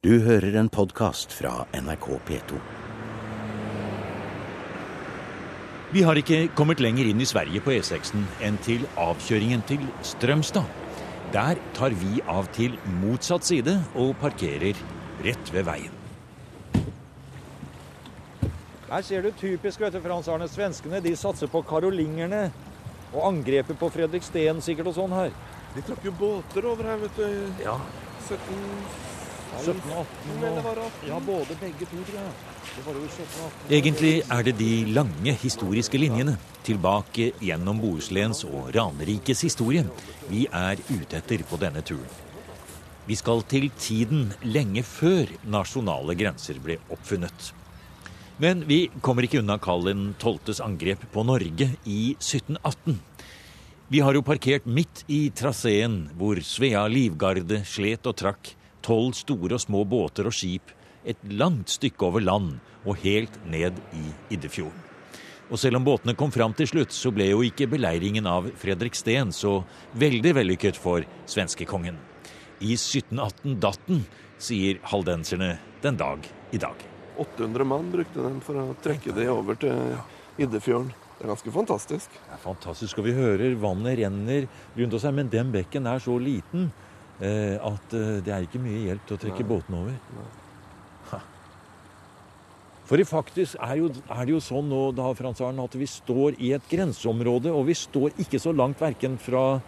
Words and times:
Du 0.00 0.14
hører 0.24 0.54
en 0.56 0.68
podkast 0.72 1.34
fra 1.36 1.66
NRK 1.76 2.06
P2. 2.24 2.58
Vi 5.92 6.04
har 6.06 6.16
ikke 6.16 6.38
kommet 6.56 6.80
lenger 6.80 7.10
inn 7.10 7.20
i 7.20 7.26
Sverige 7.28 7.60
på 7.60 7.74
E6-en 7.74 8.24
enn 8.46 8.56
til 8.64 8.86
avkjøringen 8.96 9.60
til 9.68 9.84
Strømstad. 10.00 10.64
Der 11.34 11.60
tar 11.76 11.92
vi 12.00 12.22
av 12.24 12.48
til 12.56 12.78
motsatt 13.02 13.44
side 13.44 13.74
og 13.92 14.14
parkerer 14.22 14.80
rett 15.26 15.52
ved 15.52 15.68
veien. 15.68 16.00
Her 18.88 19.04
ser 19.04 19.28
du 19.28 19.34
typisk, 19.36 19.84
vet 19.84 19.92
du, 19.92 20.00
Frans 20.00 20.32
Arne. 20.32 20.48
Svenskene 20.48 21.04
de 21.04 21.12
satser 21.12 21.52
på 21.52 21.60
karolingerne. 21.74 22.46
Og 23.12 23.20
angrepet 23.34 23.76
på 23.76 23.92
Fredrik 23.92 24.24
Steen 24.24 24.64
sikkert 24.64 24.94
og 24.94 24.96
sånn 25.02 25.18
her. 25.20 25.36
De 25.76 25.84
trakk 25.84 26.08
jo 26.08 26.16
båter 26.24 26.72
over 26.72 26.88
her, 26.88 27.04
vet 27.04 27.20
du. 27.20 27.64
Ja. 27.68 27.76
17... 28.30 29.09
17 29.58 29.82
og 29.90 30.06
18 30.06 30.32
Eller 30.36 30.58
og 30.60 30.64
var 30.64 30.80
18? 30.86 31.08
Ja, 31.10 31.18
både 31.26 31.56
begge 31.60 31.88
to, 31.90 32.00
tror 32.08 32.18
jeg. 32.20 32.32
Det 32.70 32.86
var 32.86 32.98
jo 32.98 33.04
17 33.08 33.26
og 33.26 33.46
18. 33.50 33.74
Egentlig 33.78 34.14
er 34.36 34.46
det 34.46 34.56
de 34.60 34.72
lange 34.94 35.36
historiske 35.42 36.00
linjene 36.00 36.36
tilbake 36.66 37.30
gjennom 37.42 37.80
Bohuslens 37.82 38.44
og 38.48 38.70
Ranerikes 38.76 39.44
historie 39.46 39.86
vi 40.30 40.46
er 40.46 40.82
ute 40.90 41.18
etter 41.18 41.46
på 41.48 41.58
denne 41.60 41.82
turen. 41.82 42.10
Vi 43.08 43.16
skal 43.18 43.42
til 43.50 43.70
tiden 43.80 44.28
lenge 44.46 44.84
før 44.86 45.30
nasjonale 45.50 46.14
grenser 46.14 46.60
ble 46.62 46.76
oppfunnet. 46.94 47.50
Men 48.40 48.62
vi 48.68 48.86
kommer 49.04 49.26
ikke 49.26 49.40
unna 49.42 49.58
Karl 49.60 49.90
12.s 49.90 50.62
angrep 50.64 51.02
på 51.12 51.24
Norge 51.26 51.72
i 51.84 52.14
1718. 52.14 53.00
Vi 53.90 54.00
har 54.00 54.14
jo 54.14 54.22
parkert 54.22 54.68
midt 54.70 55.02
i 55.10 55.24
traseen 55.34 56.04
hvor 56.16 56.38
Svea 56.46 56.86
livgarde 56.88 57.64
slet 57.66 58.06
og 58.06 58.16
trakk 58.20 58.52
tolv 58.84 59.16
store 59.18 59.56
og 59.56 59.64
små 59.64 59.84
båter 59.88 60.28
og 60.28 60.36
skip 60.36 60.74
et 61.08 61.20
langt 61.32 61.72
stykke 61.72 62.06
over 62.06 62.24
land 62.24 62.58
og 62.84 63.00
helt 63.04 63.36
ned 63.48 63.80
i 63.96 64.04
Iddefjorden. 64.34 64.86
Og 65.50 65.58
selv 65.58 65.80
om 65.80 65.86
båtene 65.86 66.14
kom 66.14 66.30
fram 66.30 66.52
til 66.54 66.68
slutt, 66.70 66.94
så 66.94 67.10
ble 67.10 67.26
jo 67.32 67.40
ikke 67.42 67.66
beleiringen 67.72 68.28
av 68.30 68.46
Fredriksten 68.60 69.32
så 69.34 69.64
veldig 69.98 70.36
vellykket 70.36 70.78
for 70.78 71.02
svenskekongen. 71.26 71.98
I 72.62 72.76
1718 72.76 73.56
datt 73.58 73.82
den, 73.88 74.04
sier 74.40 74.78
haldenserne 74.88 75.56
den 75.82 75.98
dag 76.00 76.24
i 76.54 76.60
dag. 76.60 76.78
800 77.20 77.66
mann 77.68 77.90
brukte 77.92 78.22
den 78.22 78.38
for 78.44 78.56
å 78.56 78.76
trekke 78.80 79.12
det 79.16 79.26
over 79.32 79.58
til 79.60 79.98
Iddefjorden. 80.40 80.92
Det 81.18 81.26
er 81.26 81.32
ganske 81.34 81.52
fantastisk. 81.52 82.14
Det 82.14 82.36
er 82.36 82.40
fantastisk. 82.40 83.00
Og 83.02 83.10
vi 83.10 83.16
hører 83.18 83.58
vannet 83.60 83.98
renner 84.00 84.46
rundt 84.78 84.94
oss 84.96 85.04
her, 85.04 85.12
men 85.12 85.28
den 85.28 85.50
bekken 85.52 85.88
er 85.90 86.00
så 86.00 86.14
liten 86.16 86.70
at 87.20 87.94
eh, 87.96 88.20
det 88.24 88.32
er 88.32 88.46
ikke 88.46 88.60
mye 88.62 88.84
hjelp 88.88 89.06
til 89.08 89.16
å 89.18 89.20
trekke 89.26 89.44
båtene 89.48 89.80
over. 89.82 89.96
Ha. 91.10 91.18
For 92.88 92.98
det 92.98 93.06
faktisk 93.06 93.58
er, 93.62 93.76
jo, 93.78 93.90
er 94.10 94.24
det 94.26 94.32
jo 94.34 94.40
sånn 94.42 94.66
nå 94.72 94.80
da, 94.96 95.10
Frans 95.14 95.40
Arne, 95.44 95.62
at 95.68 95.76
vi 95.78 95.86
står 95.86 96.38
i 96.42 96.52
et 96.56 96.64
grenseområde, 96.70 97.52
og 97.54 97.68
vi 97.68 97.76
står 97.78 98.16
ikke 98.24 98.40
så 98.42 98.54
langt 98.56 98.80
verken 98.82 99.18
fra 99.20 99.60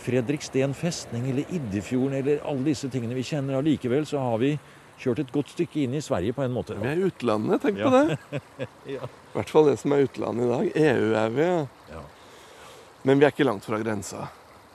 Fredriksten 0.00 0.72
festning 0.72 1.26
eller 1.28 1.50
Iddefjorden 1.52 2.14
eller 2.22 2.38
alle 2.48 2.70
disse 2.70 2.88
tingene 2.88 3.12
vi 3.18 3.24
kjenner. 3.28 3.58
Allikevel 3.58 4.06
så 4.08 4.22
har 4.22 4.38
vi 4.40 4.54
kjørt 5.00 5.20
et 5.26 5.32
godt 5.34 5.52
stykke 5.52 5.82
inn 5.82 5.98
i 5.98 6.00
Sverige 6.04 6.32
på 6.36 6.44
en 6.46 6.54
måte. 6.56 6.76
Vi 6.80 6.88
er 6.88 6.96
i 7.02 7.04
utlandet, 7.10 7.60
tenk 7.66 7.82
Ja. 7.82 7.90
på 7.90 8.00
det. 8.00 8.40
Ja. 8.96 9.04
I 9.30 9.36
hvert 9.36 9.52
fall 9.52 9.68
det 9.68 9.76
som 9.82 9.92
er 9.92 10.06
utlandet 10.06 10.46
i 10.46 10.50
dag. 10.54 10.72
EU 10.86 11.12
er 11.20 11.36
vi. 11.36 11.44
ja. 11.50 11.60
Ja. 11.92 12.00
Men 13.04 13.20
vi 13.20 13.24
er 13.28 13.32
ikke 13.32 13.44
langt 13.48 13.64
fra 13.64 13.78
grensa. 13.80 14.26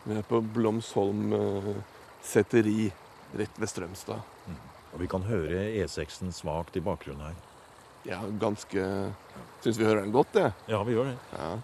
Vi 0.06 0.16
er 0.18 0.24
på 0.30 0.40
Blomsholm 0.54 1.34
eh, 1.34 1.74
setteri 2.26 2.90
rett 3.38 3.60
ved 3.60 3.72
Strømstad. 3.72 4.34
Og 4.96 5.02
vi 5.02 5.10
kan 5.12 5.26
høre 5.28 5.68
E6-en 5.82 6.34
svakt 6.36 6.78
i 6.80 6.84
bakgrunnen 6.84 7.30
her. 7.30 7.40
Ja, 8.06 8.20
ganske 8.40 8.84
Syns 9.64 9.80
vi 9.80 9.88
hører 9.88 10.04
den 10.04 10.14
godt, 10.14 10.36
det. 10.36 10.52
Ja, 10.70 10.84
vi 10.86 10.94
gjør 10.94 11.10
det. 11.10 11.16
Ja. 11.34 11.56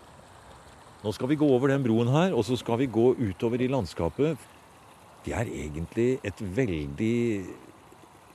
Nå 1.01 1.13
skal 1.13 1.29
vi 1.31 1.37
gå 1.39 1.47
over 1.49 1.71
den 1.71 1.83
broen 1.85 2.09
her, 2.13 2.33
og 2.33 2.43
så 2.45 2.57
skal 2.59 2.81
vi 2.81 2.89
gå 2.91 3.11
utover 3.17 3.61
i 3.61 3.69
landskapet. 3.71 4.41
Det 5.25 5.35
er 5.37 5.49
egentlig 5.49 6.17
et 6.25 6.41
veldig 6.41 7.15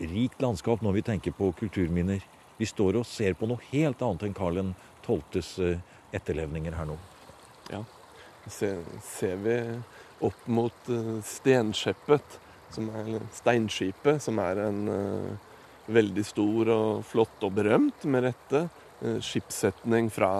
rikt 0.01 0.43
landskap 0.43 0.83
når 0.87 0.99
vi 0.99 1.05
tenker 1.11 1.35
på 1.35 1.51
kulturminner. 1.59 2.23
Vi 2.57 2.67
står 2.67 3.01
og 3.01 3.09
ser 3.11 3.35
på 3.39 3.49
noe 3.51 3.63
helt 3.73 4.03
annet 4.03 4.27
enn 4.29 4.37
Karl 4.37 4.63
12.s 5.05 5.51
eh, 5.67 5.83
etterlevninger 6.17 6.75
her 6.79 6.89
nå. 6.89 6.97
ser, 8.51 8.83
ser 9.03 9.37
vi 9.43 9.57
opp 10.25 10.47
mot 10.49 10.77
Stenskeppet, 10.87 11.25
Stenskjeppet, 11.27 12.43
som 12.77 12.89
er, 12.91 13.21
Steinskipet, 13.35 14.23
som 14.23 14.41
er 14.43 14.61
en 14.67 14.81
eh, 14.91 15.53
veldig 15.93 16.25
stor 16.27 16.71
og 16.75 17.05
flott 17.07 17.45
og 17.47 17.55
berømt, 17.57 18.07
med 18.11 18.27
rette, 18.27 18.67
uh, 19.03 19.19
skipssetning 19.23 20.11
fra 20.13 20.31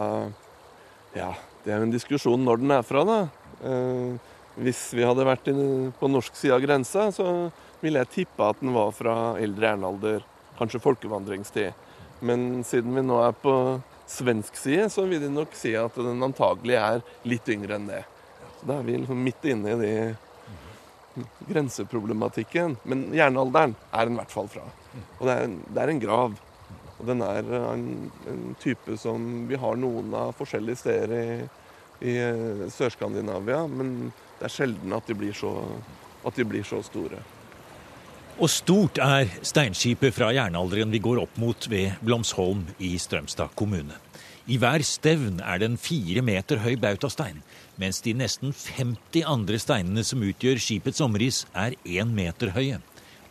Ja, 1.17 1.31
det 1.65 1.73
er 1.73 1.81
jo 1.81 1.87
en 1.87 1.95
diskusjon 1.95 2.43
når 2.45 2.61
den 2.63 2.75
er 2.75 2.83
fra, 2.87 3.05
da. 3.07 3.21
Eh, 3.65 4.33
hvis 4.57 4.81
vi 4.97 5.05
hadde 5.05 5.25
vært 5.29 5.49
på 6.01 6.09
norsk 6.09 6.37
side 6.37 6.57
av 6.57 6.65
grensa, 6.65 7.11
så 7.13 7.27
ville 7.83 8.01
jeg 8.03 8.13
tippe 8.15 8.45
at 8.45 8.61
den 8.63 8.73
var 8.75 8.93
fra 8.97 9.37
eldre 9.41 9.71
jernalder, 9.71 10.25
kanskje 10.57 10.81
folkevandringstid. 10.81 11.77
Men 12.25 12.65
siden 12.65 12.97
vi 12.97 13.05
nå 13.05 13.21
er 13.21 13.37
på 13.37 13.55
svensk 14.09 14.57
side, 14.57 14.89
så 14.93 15.05
vil 15.09 15.21
de 15.25 15.31
nok 15.33 15.53
si 15.57 15.75
at 15.77 15.97
den 16.01 16.25
antagelig 16.25 16.79
er 16.81 17.03
litt 17.29 17.49
yngre 17.53 17.77
enn 17.77 17.91
det. 17.91 18.03
Da 18.65 18.79
er 18.79 18.87
vi 18.87 18.97
liksom 18.97 19.21
midt 19.23 19.45
inne 19.45 19.75
i 19.75 19.81
de 19.83 19.93
grenseproblematikken. 21.49 22.77
Men 22.85 23.07
jernalderen 23.15 23.75
er 23.93 24.05
den 24.09 24.17
i 24.17 24.21
hvert 24.21 24.33
fall 24.35 24.49
fra. 24.53 24.65
Og 25.19 25.27
det 25.29 25.33
er, 25.37 25.45
en- 25.45 25.63
det 25.75 25.83
er 25.83 25.89
en 25.93 26.01
grav. 26.03 26.35
Og 26.99 27.07
den 27.07 27.21
er 27.23 27.43
en, 27.73 28.11
en 28.27 28.57
type 28.61 28.97
som 28.99 29.47
vi 29.49 29.57
har 29.61 29.77
noen 29.77 30.15
av 30.17 30.33
forskjellige 30.39 30.77
steder 30.81 31.13
i, 31.13 31.49
i 32.09 32.15
eh, 32.17 32.67
Sør-Skandinavia, 32.73 33.67
men 33.69 34.13
det 34.39 34.49
er 34.49 34.55
sjelden 34.55 34.93
at 34.97 35.07
de 35.09 35.15
blir 35.15 35.37
så, 35.37 35.51
at 36.25 36.35
de 36.37 36.45
blir 36.49 36.65
så 36.65 36.81
store. 36.85 37.21
Og 38.37 38.51
stort 38.53 38.99
er 39.01 39.29
steinskipet 39.45 40.13
fra 40.13 40.29
jernalderen 40.37 40.91
vi 40.93 40.99
går 41.01 41.23
opp 41.23 41.37
mot 41.41 41.69
ved 41.73 41.95
Blomsholm 42.05 42.67
i 42.85 42.95
Strømstad 43.01 43.53
kommune. 43.57 43.97
I 44.47 44.61
hver 44.63 44.79
stevn 44.87 45.41
er 45.43 45.59
det 45.59 45.67
en 45.67 45.81
fire 45.81 46.23
meter 46.23 46.61
høy 46.63 46.77
bautastein, 46.79 47.41
mens 47.83 47.99
de 48.05 48.13
nesten 48.15 48.53
50 48.55 49.25
andre 49.27 49.59
steinene 49.59 50.05
som 50.07 50.23
utgjør 50.23 50.61
skipets 50.63 51.03
omriss, 51.03 51.41
er 51.51 51.75
én 51.83 52.13
meter 52.15 52.53
høye. 52.55 52.79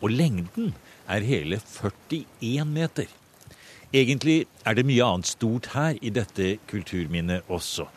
Og 0.04 0.12
lengden 0.12 0.74
er 1.08 1.24
hele 1.24 1.56
41 1.56 2.68
meter. 2.68 3.08
Egentlig 3.96 4.42
er 4.66 4.76
det 4.76 4.84
mye 4.84 5.06
annet 5.06 5.30
stort 5.30 5.70
her 5.72 5.96
i 6.04 6.12
dette 6.12 6.58
kulturminnet 6.68 7.48
også. 7.48 7.88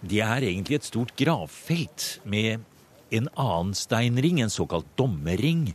Det 0.00 0.22
er 0.24 0.46
egentlig 0.48 0.78
et 0.80 0.88
stort 0.88 1.12
gravfelt 1.20 2.22
med 2.24 2.64
en 3.12 3.28
annen 3.36 3.74
steinring, 3.76 4.40
en 4.40 4.52
såkalt 4.52 4.88
dommerring. 4.96 5.74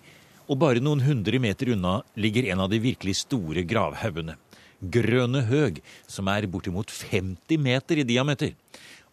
Og 0.50 0.58
bare 0.66 0.82
noen 0.82 1.06
hundre 1.06 1.38
meter 1.42 1.76
unna 1.76 2.00
ligger 2.18 2.50
en 2.50 2.66
av 2.66 2.74
de 2.74 2.82
virkelig 2.82 3.20
store 3.22 3.62
gravhaugene. 3.70 4.40
Grønne 4.92 5.46
Høg, 5.50 5.82
som 6.08 6.30
er 6.32 6.48
bortimot 6.52 6.92
50 6.92 7.62
meter 7.62 8.02
i 8.02 8.08
diameter. 8.08 8.54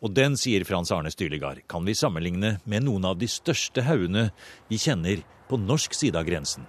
Og 0.02 0.10
den, 0.16 0.34
sier 0.40 0.64
Frans 0.66 0.90
Arne 0.94 1.12
Styrlegard, 1.14 1.62
kan 1.70 1.86
vi 1.86 1.94
sammenligne 1.94 2.56
med 2.66 2.86
noen 2.88 3.06
av 3.06 3.18
de 3.20 3.28
største 3.30 3.84
haugene 3.86 4.30
vi 4.70 4.80
kjenner 4.82 5.22
på 5.48 5.60
norsk 5.62 5.94
side 5.94 6.18
av 6.18 6.26
grensen. 6.26 6.66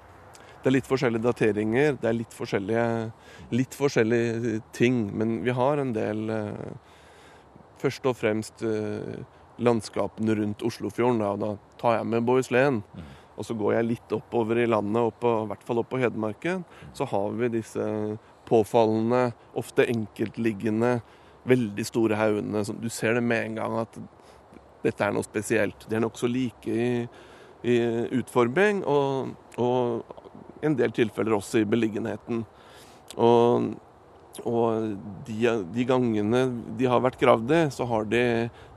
Det 0.63 0.69
er 0.69 0.77
litt 0.77 0.87
forskjellige 0.87 1.25
dateringer, 1.25 1.97
det 1.99 2.07
er 2.07 2.15
litt 2.15 2.35
forskjellige, 2.37 2.87
litt 3.51 3.73
forskjellige 3.75 4.59
ting, 4.75 5.07
men 5.17 5.41
vi 5.43 5.55
har 5.55 5.81
en 5.81 5.95
del 5.95 6.29
eh, 6.31 6.91
Først 7.83 8.05
og 8.07 8.13
fremst 8.15 8.61
eh, 8.63 9.17
landskapene 9.59 10.37
rundt 10.39 10.61
Oslofjorden. 10.63 11.19
Da, 11.19 11.33
og 11.33 11.41
da 11.41 11.79
tar 11.81 11.97
jeg 11.97 12.07
med 12.13 12.23
Bohuslän. 12.23 12.77
Og 13.35 13.43
så 13.43 13.55
går 13.57 13.73
jeg 13.75 13.87
litt 13.89 14.13
oppover 14.15 14.61
i 14.61 14.67
landet, 14.69 15.09
oppå, 15.09 15.33
i 15.41 15.49
hvert 15.49 15.65
fall 15.67 15.81
opp 15.81 15.89
på 15.91 15.99
Hedmarken. 15.99 16.63
Så 16.95 17.07
har 17.09 17.33
vi 17.35 17.49
disse 17.57 17.83
påfallende, 18.53 19.25
ofte 19.57 19.89
enkeltliggende, 19.89 20.99
veldig 21.49 21.85
store 21.89 22.19
haugene. 22.19 22.63
Du 22.79 22.89
ser 22.93 23.17
det 23.17 23.25
med 23.25 23.49
en 23.49 23.61
gang 23.61 23.79
at 23.81 23.97
dette 24.83 25.05
er 25.05 25.15
noe 25.15 25.25
spesielt. 25.25 25.87
De 25.89 25.97
er 25.97 26.03
nokså 26.03 26.29
like 26.31 26.67
i, 26.67 26.89
i 27.63 27.79
utforming, 28.19 28.83
og, 28.87 29.33
og 29.61 30.21
en 30.63 30.77
del 30.79 30.93
tilfeller 30.95 31.37
også 31.37 31.63
i 31.63 31.69
beliggenheten. 31.69 32.43
Og, 33.21 33.73
og 34.49 34.93
de, 35.27 35.37
de 35.75 35.85
gangene 35.87 36.43
de 36.79 36.87
har 36.89 37.03
vært 37.03 37.19
gravd 37.21 37.53
i, 37.53 37.61
så 37.75 37.87
har 37.89 38.07
de 38.11 38.23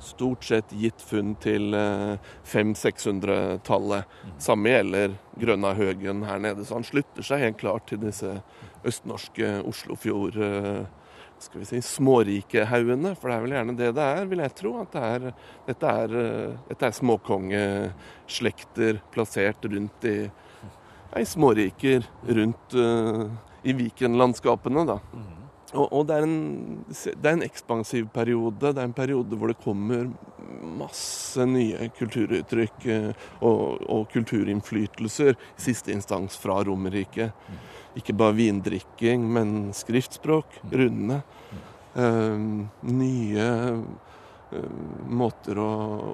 stort 0.03 0.47
sett 0.47 0.75
gitt 0.77 1.03
funn 1.03 1.35
til 1.43 1.75
eh, 1.79 2.33
500-600-tallet. 2.47 4.19
Samme 4.43 4.75
gjelder 4.75 5.17
Grønna 5.41 5.75
Høgen 5.79 6.27
her 6.29 6.43
nede, 6.43 6.67
så 6.67 6.79
han 6.79 6.87
slutter 6.87 7.27
seg 7.27 7.45
helt 7.47 7.63
klart 7.63 7.89
til 7.91 8.03
disse 8.05 8.39
østnorske 8.87 9.51
Oslofjord 9.67 10.37
eh, 10.43 10.85
skal 11.39 11.61
vi 11.61 11.67
si, 11.69 11.81
smårikehaugene, 11.85 13.13
for 13.19 13.29
det 13.29 13.37
er 13.37 13.43
vel 13.45 13.55
gjerne 13.59 13.77
det 13.77 13.91
det 13.97 14.07
er, 14.17 14.25
vil 14.31 14.43
jeg 14.45 14.57
tro. 14.57 14.71
at 14.81 14.91
det 14.95 15.03
er, 15.05 15.21
Dette 15.67 15.87
er, 16.03 16.09
eh, 16.23 16.53
dette 16.71 16.85
er 16.89 16.99
småkongeslekter 17.01 18.93
plassert 19.15 19.61
rundt 19.73 20.09
i 20.09 20.17
ei 21.17 21.25
småriker 21.25 22.05
rundt 22.37 22.75
uh, 22.77 23.25
i 23.65 23.73
Viken-landskapene. 23.73 24.83
da. 24.89 24.99
Og, 25.75 25.87
og 25.91 26.07
det, 26.09 26.17
er 26.17 26.27
en, 26.27 26.85
det 26.93 27.31
er 27.31 27.37
en 27.39 27.47
ekspansiv 27.47 28.09
periode. 28.15 28.61
Det 28.61 28.83
er 28.83 28.89
en 28.89 28.97
periode 28.97 29.39
hvor 29.39 29.49
det 29.51 29.61
kommer 29.65 30.11
masse 30.79 31.45
nye 31.49 31.91
kulturuttrykk 31.99 32.87
uh, 32.91 33.29
og, 33.41 33.83
og, 33.89 34.05
kulturinnflytelser, 34.13 35.37
i 35.37 35.65
siste 35.69 35.95
instans 35.95 36.39
fra 36.41 36.61
Romerriket. 36.67 37.49
Ikke 37.97 38.17
bare 38.17 38.37
vindrikking, 38.37 39.25
men 39.33 39.57
skriftspråk, 39.77 40.61
runde. 40.73 41.23
Uh, 41.97 42.67
nye 42.87 43.49
måter 45.11 45.59
å 45.59 45.71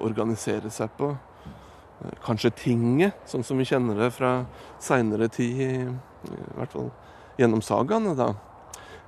organisere 0.07 0.71
seg 0.73 0.89
på. 0.97 1.11
Kanskje 2.25 2.49
tinget, 2.57 3.19
sånn 3.29 3.45
som 3.45 3.59
vi 3.61 3.67
kjenner 3.69 3.99
det 3.99 4.09
fra 4.15 4.31
seinere 4.81 5.29
tid, 5.31 5.61
i 6.25 6.39
hvert 6.57 6.73
fall 6.73 6.89
gjennom 7.37 7.61
sagaene. 7.63 8.15
da. 8.17 8.33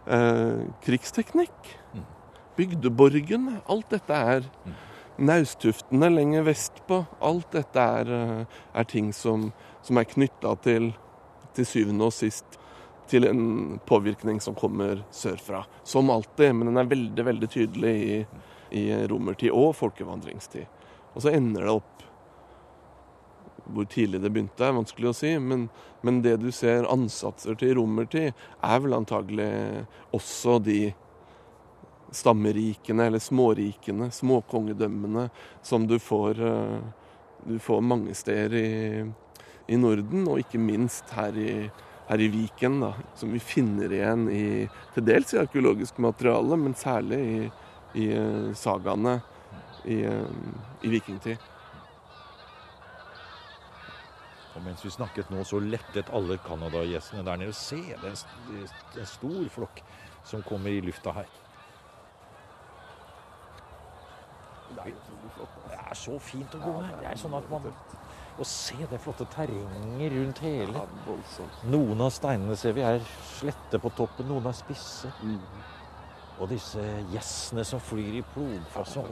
Eh, 0.05 0.65
krigsteknikk. 0.85 1.77
Bygdeborgen. 2.55 3.61
Alt 3.67 3.89
dette 3.89 4.13
er 4.13 4.43
Naustuftene 5.17 6.09
lenger 6.11 6.45
vestpå. 6.49 7.05
Alt 7.23 7.51
dette 7.55 7.79
er, 7.79 8.11
eh, 8.11 8.59
er 8.73 8.83
ting 8.83 9.13
som, 9.13 9.51
som 9.81 9.97
er 9.97 10.09
knytta 10.11 10.55
til, 10.63 10.91
til 11.55 11.65
syvende 11.65 12.09
og 12.09 12.15
sist 12.15 12.59
til 13.07 13.27
en 13.29 13.79
påvirkning 13.85 14.41
som 14.41 14.55
kommer 14.57 15.03
sørfra. 15.11 15.63
Som 15.83 16.09
alltid, 16.09 16.55
men 16.55 16.71
den 16.71 16.81
er 16.81 16.89
veldig, 16.89 17.25
veldig 17.25 17.49
tydelig 17.49 17.95
i, 17.95 18.17
i 18.75 18.85
romertid 19.07 19.53
og 19.53 19.75
folkevandringstid. 19.77 20.65
Og 21.13 21.23
så 21.23 21.31
ender 21.35 21.63
det 21.63 21.75
opp 21.77 21.91
hvor 23.73 23.87
tidlig 23.89 24.19
det 24.21 24.29
begynte, 24.29 24.61
er 24.61 24.75
vanskelig 24.77 25.09
å 25.09 25.15
si. 25.17 25.31
Men, 25.41 25.67
men 26.05 26.21
det 26.25 26.35
du 26.43 26.51
ser 26.53 26.89
ansatser 26.91 27.57
til 27.59 27.77
romertid, 27.79 28.35
er 28.61 28.83
vel 28.83 28.97
antagelig 28.97 29.49
også 30.15 30.59
de 30.65 30.79
stammerikene, 32.11 33.07
eller 33.09 33.19
smårikene, 33.19 34.11
småkongedømmene, 34.11 35.29
som 35.63 35.87
du 35.87 35.97
får, 35.99 36.41
eh, 36.41 36.79
du 37.45 37.59
får 37.59 37.81
mange 37.81 38.13
steder 38.13 38.55
i, 38.59 39.05
i, 39.67 39.77
Norden, 39.77 40.27
og 40.27 40.39
ikke 40.39 40.61
minst 40.61 41.09
her 41.17 41.37
i, 41.37 41.69
her 42.09 42.21
i 42.21 42.29
Viken, 42.33 42.79
da, 42.83 42.93
som 43.15 43.33
vi 43.33 43.39
finner 43.39 43.91
igjen 43.91 44.29
i 44.29 44.45
til 44.93 45.07
dels 45.07 45.33
i 45.33 45.41
arkeologisk 45.41 45.97
materiale, 46.03 46.57
men 46.57 46.77
særlig 46.77 47.21
i, 47.25 47.49
i 48.01 48.11
eh, 48.13 48.53
sagaene 48.57 49.19
i, 49.85 50.01
eh, 50.03 50.23
i 50.81 50.93
vikingtid. 50.93 51.51
Og 54.55 54.63
mens 54.63 54.85
vi 54.85 54.91
snakket 54.93 55.31
nå, 55.33 55.43
så 55.43 55.59
lettet 55.59 56.11
alle 56.15 56.37
canadagjessene 56.45 57.25
der 57.27 57.41
nede. 57.41 57.55
Se, 57.57 57.75
det 57.75 58.11
er 58.11 58.13
en, 58.15 59.09
stor 59.09 59.49
flokk 59.51 59.81
som 60.25 60.45
kommer 60.47 60.71
i 60.71 60.83
lufta 60.85 61.11
her. 61.17 61.27
Det 64.83 65.77
er 65.79 65.99
så 65.99 66.17
fint 66.19 66.57
å 66.57 66.61
gå 66.63 66.73
her. 66.81 66.97
Det 67.01 67.11
er 67.13 67.21
sånn 67.21 67.37
at 67.37 67.47
man 67.51 67.71
Å 68.35 68.43
se 68.43 68.75
det 68.91 68.97
flotte 68.99 69.23
terrenget 69.31 70.11
rundt 70.11 70.41
hele. 70.43 70.81
Noen 71.71 72.01
av 72.03 72.11
steinene 72.11 72.57
ser 72.59 72.75
vi 72.75 72.83
er 72.83 72.99
slette 73.37 73.79
på 73.79 73.93
toppen, 73.95 74.27
noen 74.27 74.49
er 74.51 74.57
spisse. 74.57 75.11
Mm. 75.23 75.39
Og 76.35 76.51
disse 76.51 76.83
gjessene 77.13 77.63
som 77.63 77.79
flyr 77.79 78.19
i 78.19 78.23
plogfasong. 78.33 79.07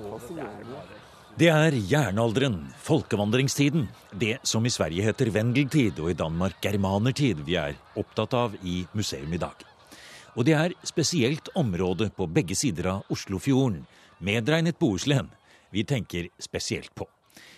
Det 1.39 1.48
er 1.50 1.74
jernalderen, 1.74 2.60
folkevandringstiden, 2.83 3.88
det 4.12 4.36
som 4.45 4.68
i 4.68 4.71
Sverige 4.74 5.07
heter 5.07 5.31
vendeltid 5.33 5.98
og 6.04 6.12
i 6.12 6.18
Danmark 6.19 6.60
germanertid, 6.62 7.39
vi 7.48 7.56
er 7.57 7.80
opptatt 7.98 8.36
av 8.38 8.57
i 8.62 8.83
museum 8.94 9.31
i 9.33 9.39
dag. 9.42 9.63
Og 10.38 10.45
det 10.45 10.54
er 10.57 10.75
spesielt 10.86 11.50
området 11.57 12.12
på 12.18 12.27
begge 12.30 12.54
sider 12.57 12.92
av 12.92 13.13
Oslofjorden, 13.13 13.81
medregnet 14.21 14.77
Bohuslän, 14.77 15.31
vi 15.74 15.84
tenker 15.88 16.30
spesielt 16.42 16.94
på. 16.96 17.08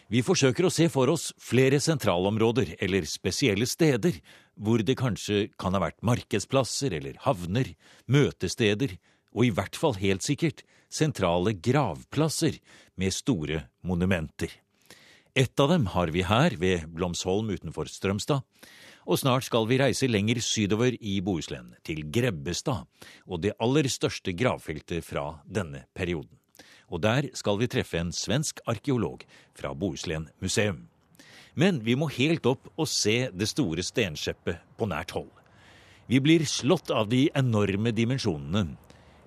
Vi 0.07 0.21
forsøker 0.23 0.67
å 0.67 0.73
se 0.73 0.87
for 0.93 1.09
oss 1.11 1.31
flere 1.41 1.79
sentralområder 1.81 2.75
eller 2.85 3.07
spesielle 3.09 3.65
steder 3.67 4.19
hvor 4.55 4.83
det 4.85 4.97
kanskje 4.99 5.49
kan 5.59 5.75
ha 5.75 5.81
vært 5.83 6.03
markedsplasser 6.05 6.93
eller 6.95 7.17
havner, 7.25 7.73
møtesteder, 8.07 8.95
og 9.35 9.47
i 9.47 9.51
hvert 9.51 9.75
fall 9.75 9.97
helt 9.99 10.23
sikkert 10.23 10.63
sentrale 10.93 11.55
gravplasser 11.57 12.61
med 12.95 13.11
store 13.13 13.65
monumenter. 13.83 14.53
Ett 15.35 15.59
av 15.59 15.73
dem 15.73 15.89
har 15.91 16.13
vi 16.15 16.23
her, 16.23 16.55
ved 16.55 16.85
Blomsholm 16.87 17.49
utenfor 17.51 17.89
Strømstad. 17.91 18.45
Og 19.05 19.19
snart 19.19 19.43
skal 19.45 19.67
vi 19.67 19.81
reise 19.81 20.07
lenger 20.07 20.39
sydover 20.41 20.95
i 20.95 21.19
Bohuslän, 21.21 21.73
til 21.83 22.05
Grebbestad, 22.07 22.87
og 23.27 23.43
det 23.43 23.57
aller 23.59 23.89
største 23.91 24.33
gravfeltet 24.33 25.03
fra 25.05 25.27
denne 25.43 25.83
perioden. 25.93 26.39
Og 26.93 27.01
der 27.01 27.29
skal 27.33 27.57
vi 27.61 27.69
treffe 27.71 27.97
en 27.99 28.11
svensk 28.13 28.59
arkeolog 28.69 29.23
fra 29.57 29.73
Bohuslän 29.73 30.29
museum. 30.41 30.85
Men 31.55 31.79
vi 31.85 31.95
må 31.95 32.09
helt 32.11 32.45
opp 32.45 32.67
og 32.75 32.87
se 32.91 33.29
det 33.31 33.47
store 33.49 33.83
stenskjeppet 33.83 34.61
på 34.77 34.89
nært 34.91 35.15
hold. 35.15 35.31
Vi 36.05 36.19
blir 36.21 36.45
slått 36.45 36.91
av 36.93 37.09
de 37.09 37.25
enorme 37.33 37.93
dimensjonene, 37.95 38.75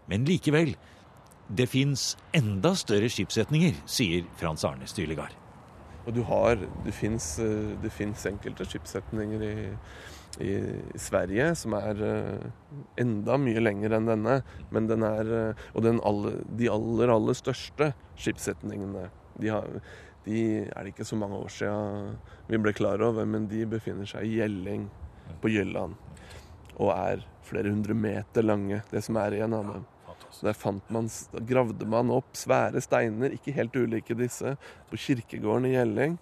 men 0.08 0.28
likevel 0.28 0.76
det 1.49 1.66
fins 1.72 2.12
enda 2.37 2.75
større 2.76 3.08
skipssetninger, 3.10 3.75
sier 3.88 4.26
Frans 4.38 4.64
Arne 4.69 4.87
Stylegard. 4.87 5.32
Og 6.06 6.14
du 6.16 6.22
har, 6.28 6.61
det 6.84 6.94
fins 6.96 7.38
eh, 7.40 8.28
enkelte 8.28 8.64
skipssetninger 8.69 9.43
i, 9.44 9.54
i, 10.44 10.55
Sverige 10.99 11.50
som 11.58 11.75
er 11.79 12.02
uh, 12.02 12.75
enda 13.00 13.38
mye 13.40 13.62
lenger 13.62 13.96
enn 13.96 14.11
denne. 14.11 14.38
Men 14.75 14.88
den 14.90 15.06
er 15.06 15.32
uh, 15.32 15.64
Og 15.75 15.85
den 15.87 16.00
alle, 16.06 16.38
de 16.58 16.70
aller, 16.73 17.12
aller 17.14 17.38
største 17.38 17.93
skipssetningene, 18.19 19.08
de, 19.38 19.50
har, 19.55 19.81
de 20.26 20.40
er 20.67 20.82
det 20.82 20.94
ikke 20.94 21.08
så 21.08 21.19
mange 21.19 21.38
år 21.38 21.52
siden 21.55 22.17
vi 22.49 22.62
ble 22.62 22.75
klar 22.76 23.02
over, 23.05 23.26
men 23.29 23.46
de 23.50 23.67
befinner 23.69 24.08
seg 24.08 24.26
i 24.26 24.38
Gjelling 24.38 24.88
på 25.43 25.52
Jylland. 25.52 25.99
Og 26.79 26.93
er 26.94 27.23
flere 27.46 27.70
hundre 27.73 27.94
meter 27.96 28.44
lange, 28.44 28.82
det 28.93 29.02
som 29.05 29.19
er 29.20 29.38
igjen 29.38 29.56
av 29.56 29.73
dem. 29.73 29.87
Så 30.30 30.46
der 30.46 30.80
man, 30.92 31.08
gravde 31.48 31.86
man 31.88 32.12
opp 32.12 32.36
svære 32.36 32.82
steiner, 32.84 33.32
ikke 33.34 33.54
helt 33.56 33.76
ulike 33.76 34.16
disse, 34.19 34.54
på 34.90 35.00
kirkegården 35.00 35.69
i 35.69 35.75
Gjelling. 35.75 36.16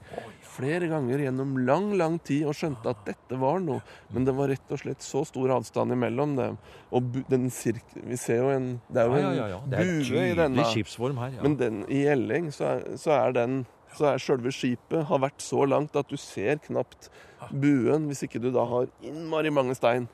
Flere 0.56 0.88
ganger 0.88 1.20
gjennom 1.26 1.56
lang, 1.66 1.90
lang 1.98 2.18
tid 2.24 2.46
og 2.48 2.56
skjønte 2.56 2.92
at 2.92 3.02
dette 3.08 3.38
var 3.40 3.60
noe. 3.64 3.82
Men 4.14 4.28
det 4.28 4.36
var 4.38 4.50
rett 4.52 4.72
og 4.72 4.80
slett 4.80 5.04
så 5.04 5.24
stor 5.28 5.56
avstand 5.58 5.92
imellom 5.96 6.36
dem. 6.38 6.58
Og 6.94 7.22
den 7.30 7.50
sirk... 7.52 7.84
Vi 7.96 8.18
ser 8.20 8.44
jo 8.44 8.50
en 8.54 8.68
Det 8.88 9.02
er 9.02 9.10
jo 9.10 9.18
en 9.18 9.26
ja, 9.26 9.32
ja, 9.36 9.46
ja, 9.56 9.62
bue 9.76 10.26
i 10.30 10.36
denne. 10.38 10.68
skipsform 10.72 11.18
her, 11.20 11.40
Men 11.42 11.58
den, 11.60 11.82
i 11.90 12.04
Gjelling 12.06 12.52
så 12.54 12.76
er, 12.76 12.86
så 13.00 13.16
er 13.18 13.36
den 13.36 13.64
så 13.96 14.10
er 14.10 14.20
selve 14.20 14.50
skipet 14.52 15.06
har 15.08 15.22
vært 15.22 15.40
så 15.40 15.64
langt 15.64 15.96
at 15.96 16.10
du 16.10 16.18
ser 16.20 16.58
knapt 16.66 17.08
buen 17.48 18.08
hvis 18.10 18.26
ikke 18.26 18.42
du 18.42 18.50
da 18.52 18.66
har 18.68 18.90
innmari 19.04 19.52
mange 19.54 19.76
stein. 19.78 20.08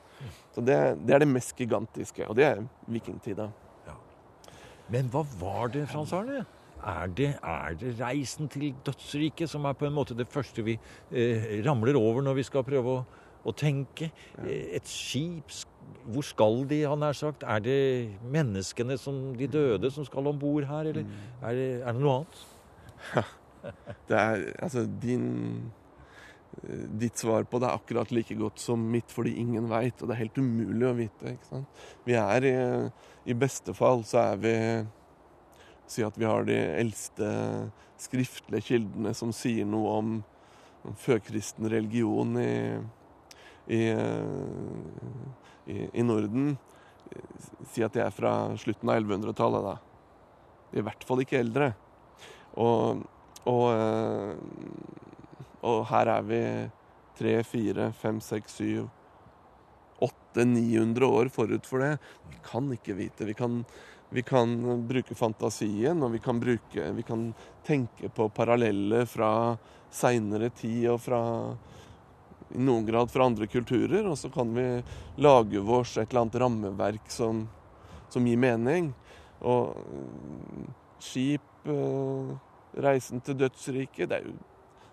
Så 0.54 0.62
det, 0.62 0.76
det 1.02 1.16
er 1.16 1.24
det 1.24 1.30
mest 1.30 1.56
gigantiske, 1.58 2.28
og 2.28 2.36
det 2.38 2.46
er 2.46 2.62
vikingtida. 2.86 3.48
Men 4.92 5.08
hva 5.12 5.24
var 5.40 5.72
det, 5.72 5.86
Frans 5.90 6.12
Arne? 6.16 6.44
Er 6.82 7.10
det, 7.14 7.28
er 7.46 7.74
det, 7.78 7.92
reisen 8.00 8.48
til 8.50 8.72
dødsriket 8.86 9.50
som 9.50 9.64
er 9.70 9.76
på 9.78 9.86
en 9.86 9.94
måte 9.94 10.16
det 10.18 10.26
første 10.30 10.64
vi 10.66 10.74
eh, 10.74 11.60
ramler 11.66 11.96
over 11.98 12.24
når 12.26 12.40
vi 12.40 12.46
skal 12.48 12.64
prøve 12.66 12.96
å, 12.96 13.04
å 13.46 13.54
tenke? 13.54 14.10
Ja. 14.34 14.56
et 14.80 14.90
skip, 14.90 15.54
hvor 16.10 16.26
skal 16.26 16.64
de, 16.70 16.80
han 16.90 17.00
nær 17.04 17.14
sagt? 17.16 17.46
Er 17.46 17.62
det 17.62 17.78
menneskene, 18.34 18.98
som, 18.98 19.28
de 19.38 19.46
døde, 19.46 19.92
som 19.94 20.06
skal 20.08 20.32
om 20.32 20.40
bord 20.42 20.66
her, 20.66 20.90
eller 20.90 21.06
mm. 21.06 21.14
er, 21.40 21.54
det, 21.60 21.68
er, 21.78 21.92
det, 21.92 22.02
noe 22.02 22.18
annet? 22.18 22.42
Ja, 23.14 23.24
det 24.10 24.18
er 24.18 24.44
altså 24.58 24.84
din 25.02 25.30
Ditt 27.00 27.18
svar 27.18 27.46
på 27.48 27.58
det 27.62 27.68
er 27.68 27.78
akkurat 27.80 28.12
like 28.12 28.34
godt 28.36 28.60
som 28.60 28.82
mitt, 28.92 29.10
fordi 29.12 29.32
ingen 29.40 29.70
veit. 29.70 29.96
Og 30.00 30.08
det 30.08 30.16
er 30.16 30.24
helt 30.26 30.42
umulig 30.42 30.88
å 30.88 30.96
vite. 30.98 31.32
ikke 31.32 31.48
sant? 31.48 31.82
Vi 32.04 32.18
er 32.18 32.48
i 32.48 32.56
i 33.22 33.34
beste 33.38 33.74
fall 33.74 34.02
så 34.06 34.22
er 34.32 34.42
vi 34.42 34.56
Si 35.92 36.00
at 36.06 36.16
vi 36.16 36.24
har 36.24 36.46
de 36.48 36.56
eldste 36.56 37.26
skriftlige 38.00 38.64
kildene 38.64 39.10
som 39.12 39.32
sier 39.34 39.66
noe 39.68 39.90
om, 39.98 40.12
om 40.88 40.94
førkristen 40.96 41.68
religion 41.68 42.38
i, 42.40 42.78
i, 43.76 43.80
i, 45.68 45.76
i 45.92 46.04
Norden. 46.06 46.54
Si 47.74 47.84
at 47.84 47.92
de 47.92 48.00
er 48.06 48.14
fra 48.14 48.32
slutten 48.62 48.88
av 48.88 49.02
1100-tallet, 49.02 49.68
da. 49.68 49.74
De 50.70 50.80
er 50.80 50.86
i 50.86 50.86
hvert 50.86 51.04
fall 51.10 51.26
ikke 51.26 51.42
eldre. 51.42 51.68
Og, 52.62 53.04
og, 53.52 53.68
og 55.62 55.86
her 55.90 56.10
er 56.16 56.26
vi 56.26 56.42
tre, 57.18 57.36
fire, 57.46 57.92
fem, 57.94 58.20
seks, 58.20 58.58
syv 58.58 58.88
800-900 60.34 61.04
år 61.04 61.28
forut 61.28 61.66
for 61.68 61.84
det. 61.84 61.96
Vi 62.30 62.38
kan 62.46 62.70
ikke 62.74 62.96
vite. 62.98 63.26
Vi 63.28 63.34
kan, 63.34 63.64
vi 64.10 64.22
kan 64.22 64.56
bruke 64.88 65.14
fantasien, 65.14 66.02
og 66.02 66.12
vi 66.12 66.18
kan, 66.18 66.40
bruke, 66.40 66.88
vi 66.96 67.04
kan 67.06 67.28
tenke 67.66 68.08
på 68.08 68.28
paralleller 68.34 69.06
fra 69.06 69.56
seinere 69.92 70.50
tid 70.56 70.88
og 70.90 71.00
fra 71.04 71.22
i 72.52 72.60
noen 72.60 72.84
grad 72.84 73.08
fra 73.08 73.24
andre 73.24 73.46
kulturer, 73.48 74.04
og 74.04 74.18
så 74.20 74.28
kan 74.32 74.50
vi 74.52 74.66
lage 75.24 75.62
vårs 75.64 75.94
et 75.96 76.10
eller 76.10 76.26
annet 76.26 76.40
rammeverk 76.42 77.06
som, 77.12 77.46
som 78.12 78.26
gir 78.28 78.36
mening. 78.36 78.90
Og 79.40 79.72
øh, 79.80 80.66
skip, 81.00 81.64
øh, 81.64 82.34
reisen 82.76 83.24
til 83.24 83.38
dødsriket, 83.40 84.10
det 84.10 84.18
er 84.18 84.28
jo 84.28 84.36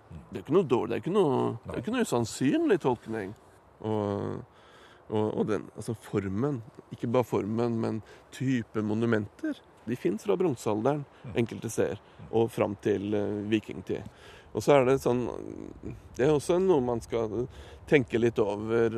det 0.10 0.40
er 0.40 0.44
ikke 0.44 0.56
noe 0.56 0.70
dårlig, 0.70 0.90
det 0.90 0.98
er 0.98 1.04
ikke 1.04 1.16
noe, 1.16 1.38
er 1.70 1.82
ikke 1.82 1.94
noe 1.94 2.06
usannsynlig 2.06 2.80
tolkning. 2.82 3.34
Og, 3.86 4.42
og, 5.10 5.26
og, 5.26 5.44
den, 5.50 5.68
altså 5.76 5.96
formen, 6.06 6.60
ikke 6.94 7.10
bare 7.14 7.28
formen, 7.28 7.78
men 7.82 8.02
type 8.36 8.84
monumenter, 8.86 9.58
de 9.90 9.98
fins 9.98 10.26
fra 10.26 10.38
bronsealderen 10.38 11.06
enkelte 11.38 11.72
steder, 11.74 12.02
og 12.30 12.52
fram 12.54 12.76
til 12.84 13.16
uh, 13.16 13.40
vikingtid. 13.50 14.06
Og 14.54 14.66
så 14.66 14.76
er 14.76 14.88
det 14.88 14.96
sånn 15.04 15.28
Det 16.18 16.26
er 16.26 16.34
også 16.34 16.58
noe 16.62 16.82
man 16.82 17.02
skal 17.06 17.46
tenke 17.90 18.18
litt 18.22 18.40
over. 18.42 18.96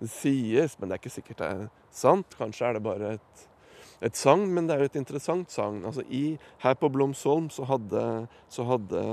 Det 0.00 0.08
sies, 0.08 0.76
men 0.78 0.88
det 0.88 0.96
er 0.96 1.02
ikke 1.02 1.12
sikkert 1.12 1.42
det 1.42 1.48
er 1.48 1.66
sant. 1.92 2.36
Kanskje 2.38 2.68
er 2.68 2.76
det 2.76 2.84
bare 2.84 3.14
et, 3.18 3.42
et 4.08 4.16
sagn, 4.16 4.46
men 4.54 4.68
det 4.68 4.76
er 4.76 4.84
jo 4.84 4.90
et 4.90 5.00
interessant 5.00 5.52
sagn. 5.52 5.82
Altså 5.84 6.04
her 6.08 6.78
på 6.80 6.92
Blomsholm 6.92 7.50
så 7.52 7.68
hadde, 7.68 8.04
så 8.48 8.64
hadde 8.68 9.04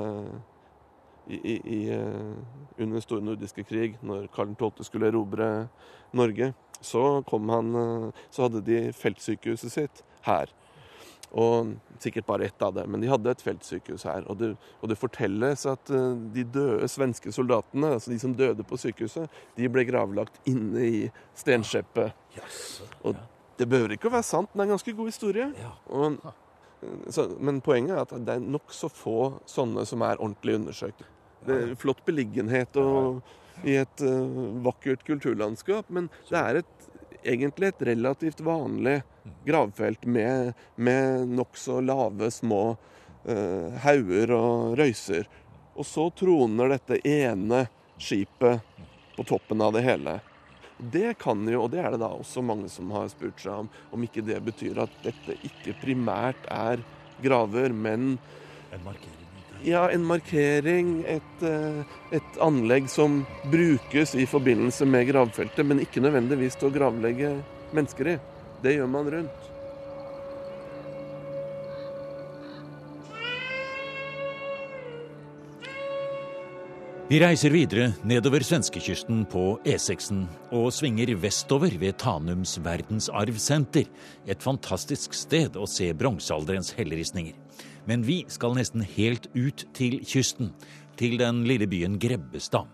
i, 1.28 1.62
i, 1.76 1.80
eh, 1.94 2.82
under 2.84 3.04
store 3.04 3.26
nordiske 3.26 3.64
krig, 3.68 3.98
når 4.02 4.30
Karl 4.36 4.54
12. 4.56 4.84
skulle 4.88 5.10
erobre 5.12 5.68
Norge, 6.16 6.54
så, 6.82 7.24
han, 7.32 7.76
eh, 7.76 8.24
så 8.30 8.48
hadde 8.48 8.64
de 8.66 8.80
feltsykehuset 8.94 9.74
sitt 9.74 10.04
her. 10.28 10.54
Og 11.36 11.74
sikkert 12.00 12.26
bare 12.26 12.46
ett 12.46 12.62
av 12.62 12.74
det, 12.74 12.86
men 12.88 13.02
de 13.04 13.10
hadde 13.12 13.32
et 13.32 13.42
feltsykehus 13.44 14.06
her. 14.08 14.24
Og 14.32 14.38
det, 14.40 14.54
og 14.80 14.90
det, 14.90 15.00
fortelles 15.00 15.66
at 15.68 15.92
eh, 15.92 16.14
de 16.34 16.46
døde 16.48 16.88
svenske 16.92 17.34
soldatene, 17.36 17.92
altså 17.98 18.14
de 18.14 18.20
som 18.22 18.36
døde 18.38 18.64
på 18.64 18.80
sykehuset, 18.80 19.28
de 19.58 19.72
ble 19.72 19.84
gravlagt 19.90 20.40
inne 20.48 20.86
i 20.86 21.02
stenskjeppet. 21.36 22.16
Og 23.04 23.20
det 23.60 23.68
behøver 23.68 23.98
ikke 23.98 24.08
å 24.12 24.16
være 24.16 24.30
sant, 24.30 24.54
men 24.54 24.64
det 24.64 24.68
er 24.68 24.70
en 24.70 24.78
ganske 24.78 24.96
god 25.02 25.12
historie. 25.12 25.50
Og, 25.92 26.18
så, 27.12 27.28
men 27.42 27.60
poenget 27.66 27.98
er 27.98 28.04
at 28.06 28.16
det 28.24 28.38
er 28.38 28.50
nokså 28.56 28.90
få 28.94 29.20
sånne 29.50 29.84
som 29.90 30.06
er 30.08 30.22
ordentlig 30.22 30.60
undersøkt. 30.62 31.04
Flott 31.80 32.04
beliggenhet 32.06 32.78
og 32.82 33.22
i 33.66 33.78
et 33.80 34.04
uh, 34.06 34.62
vakkert 34.66 35.04
kulturlandskap, 35.08 35.90
men 35.90 36.10
det 36.30 36.38
er 36.38 36.60
et, 36.62 36.88
egentlig 37.24 37.72
et 37.72 37.86
relativt 37.90 38.44
vanlig 38.46 39.00
gravfelt 39.48 40.06
med, 40.06 40.54
med 40.76 41.28
nokså 41.34 41.80
lave, 41.82 42.30
små 42.32 42.62
uh, 42.76 43.78
hauger 43.84 44.34
og 44.38 44.78
røyser. 44.80 45.28
Og 45.78 45.86
så 45.86 46.08
troner 46.18 46.76
dette 46.76 47.02
ene 47.08 47.66
skipet 47.98 48.62
på 49.18 49.26
toppen 49.26 49.62
av 49.62 49.74
det 49.74 49.86
hele. 49.86 50.20
Det 50.78 51.16
kan 51.18 51.42
jo, 51.50 51.64
og 51.66 51.72
det 51.74 51.82
er 51.82 51.94
det 51.94 52.04
da 52.04 52.12
også 52.14 52.44
mange 52.46 52.70
som 52.70 52.92
har 52.94 53.10
spurt 53.10 53.42
seg 53.42 53.64
om, 53.64 53.70
om 53.94 54.04
ikke 54.06 54.26
det 54.26 54.38
betyr 54.46 54.84
at 54.86 55.00
dette 55.06 55.40
ikke 55.48 55.74
primært 55.82 56.46
er 56.54 56.86
graver, 57.24 57.74
men 57.74 58.18
En 58.74 58.84
markering? 58.84 59.27
Ja, 59.64 59.90
en 59.92 60.06
markering, 60.06 61.04
et, 61.08 61.44
eh, 61.44 61.82
et, 62.12 62.38
anlegg 62.40 62.90
som 62.90 63.26
brukes 63.52 64.16
i 64.16 64.26
forbindelse 64.30 64.86
med 64.86 65.08
gravfeltet, 65.10 65.66
men 65.66 65.82
ikke 65.82 66.04
nødvendigvis 66.04 66.60
til 66.60 66.70
å 66.70 66.76
gravlegge 66.76 67.34
mennesker 67.74 68.14
i. 68.14 68.18
Det 68.62 68.78
gjør 68.78 68.92
man 68.92 69.10
rundt. 69.12 69.57
Vi 77.08 77.22
reiser 77.24 77.54
videre 77.56 77.94
nedover 78.04 78.44
svenskekysten 78.44 79.22
på 79.32 79.42
E6-en 79.64 80.26
og 80.52 80.66
svinger 80.76 81.14
vestover 81.24 81.72
ved 81.80 81.96
Tanums 82.04 82.58
verdensarvsenter. 82.60 83.86
Et 84.28 84.44
fantastisk 84.44 85.16
sted 85.16 85.56
å 85.56 85.64
se 85.72 85.88
bronsealderens 85.96 86.74
helleristninger. 86.76 87.32
Men 87.88 88.04
vi 88.04 88.26
skal 88.28 88.58
nesten 88.60 88.84
helt 88.84 89.30
ut 89.38 89.64
til 89.72 90.02
kysten, 90.04 90.52
til 91.00 91.16
den 91.24 91.46
lille 91.48 91.72
byen 91.72 91.96
Grebbestad. 91.96 92.68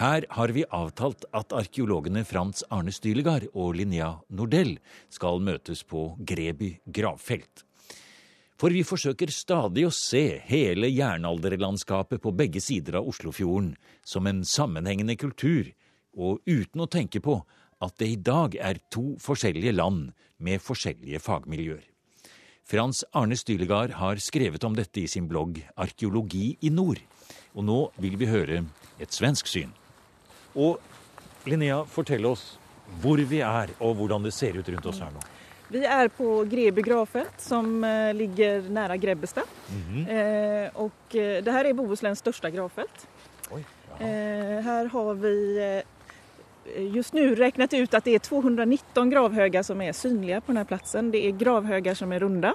Her 0.00 0.24
har 0.32 0.56
vi 0.56 0.64
avtalt 0.72 1.28
at 1.36 1.52
arkeologene 1.52 2.24
Frans 2.24 2.64
Arne 2.72 2.96
Stylegard 2.96 3.50
og 3.52 3.76
Linnea 3.76 4.14
Nordell 4.32 4.78
skal 5.12 5.44
møtes 5.44 5.84
på 5.84 6.14
Greby 6.24 6.78
gravfelt. 6.88 7.66
For 8.58 8.74
vi 8.74 8.82
forsøker 8.82 9.30
stadig 9.30 9.84
å 9.86 9.94
se 9.94 10.40
hele 10.48 10.88
jernalderlandskapet 10.90 12.18
på 12.24 12.32
begge 12.34 12.58
sider 12.62 12.98
av 12.98 13.06
Oslofjorden 13.06 13.76
som 14.02 14.26
en 14.26 14.42
sammenhengende 14.42 15.14
kultur, 15.20 15.70
og 16.18 16.42
uten 16.42 16.82
å 16.82 16.90
tenke 16.90 17.22
på 17.22 17.36
at 17.78 17.94
det 18.02 18.08
i 18.10 18.18
dag 18.18 18.56
er 18.58 18.80
to 18.90 19.12
forskjellige 19.22 19.76
land 19.76 20.10
med 20.42 20.58
forskjellige 20.64 21.22
fagmiljøer. 21.22 21.84
Frans 22.68 23.04
Arne 23.16 23.38
Stylegard 23.38 23.94
har 23.96 24.18
skrevet 24.20 24.66
om 24.66 24.74
dette 24.76 25.04
i 25.04 25.08
sin 25.08 25.30
blogg 25.30 25.62
Arkeologi 25.78 26.58
i 26.60 26.74
nord. 26.74 26.98
Og 27.54 27.64
nå 27.64 27.78
vil 28.02 28.18
vi 28.18 28.28
høre 28.28 28.64
et 28.98 29.14
svensk 29.14 29.48
syn. 29.48 29.70
Og 30.58 30.82
Linnea, 31.48 31.84
fortell 31.86 32.26
oss 32.28 32.56
hvor 33.00 33.22
vi 33.22 33.40
er, 33.46 33.70
og 33.78 33.96
hvordan 34.00 34.26
det 34.26 34.34
ser 34.34 34.58
ut 34.58 34.68
rundt 34.68 34.90
oss 34.90 35.00
her 35.00 35.14
nå. 35.14 35.22
Vi 35.68 35.82
er 35.84 36.08
på 36.08 36.44
Greby 36.48 36.82
gravfelt, 36.82 37.40
som 37.44 37.84
eh, 37.84 38.14
ligger 38.16 38.70
nære 38.72 38.96
Grebbestad. 38.98 39.44
Mm 39.68 39.82
-hmm. 39.82 40.10
eh, 40.10 40.70
og 40.74 40.92
eh, 41.14 41.44
det 41.44 41.52
her 41.52 41.64
er 41.64 41.74
Bohusläns 41.74 42.18
største 42.18 42.50
gravfelt. 42.50 43.06
Oi, 43.50 43.64
eh, 44.00 44.64
her 44.64 44.88
har 44.88 45.14
vi 45.14 45.58
eh, 45.58 45.82
just 46.96 47.12
nu 47.12 47.34
räknat 47.34 47.74
ut 47.74 47.94
at 47.94 48.04
det 48.04 48.14
er 48.14 48.18
219 48.18 49.10
gravhögar 49.10 49.62
som 49.62 49.80
er 49.80 49.92
synlige 49.92 50.40
på 50.40 50.52
denne 50.52 50.64
plassen. 50.64 51.10
platsen. 51.10 51.10
Det 51.10 51.28
er 51.28 51.32
gravhögar 51.32 51.94
som 51.94 52.12
er 52.12 52.20
runda, 52.20 52.54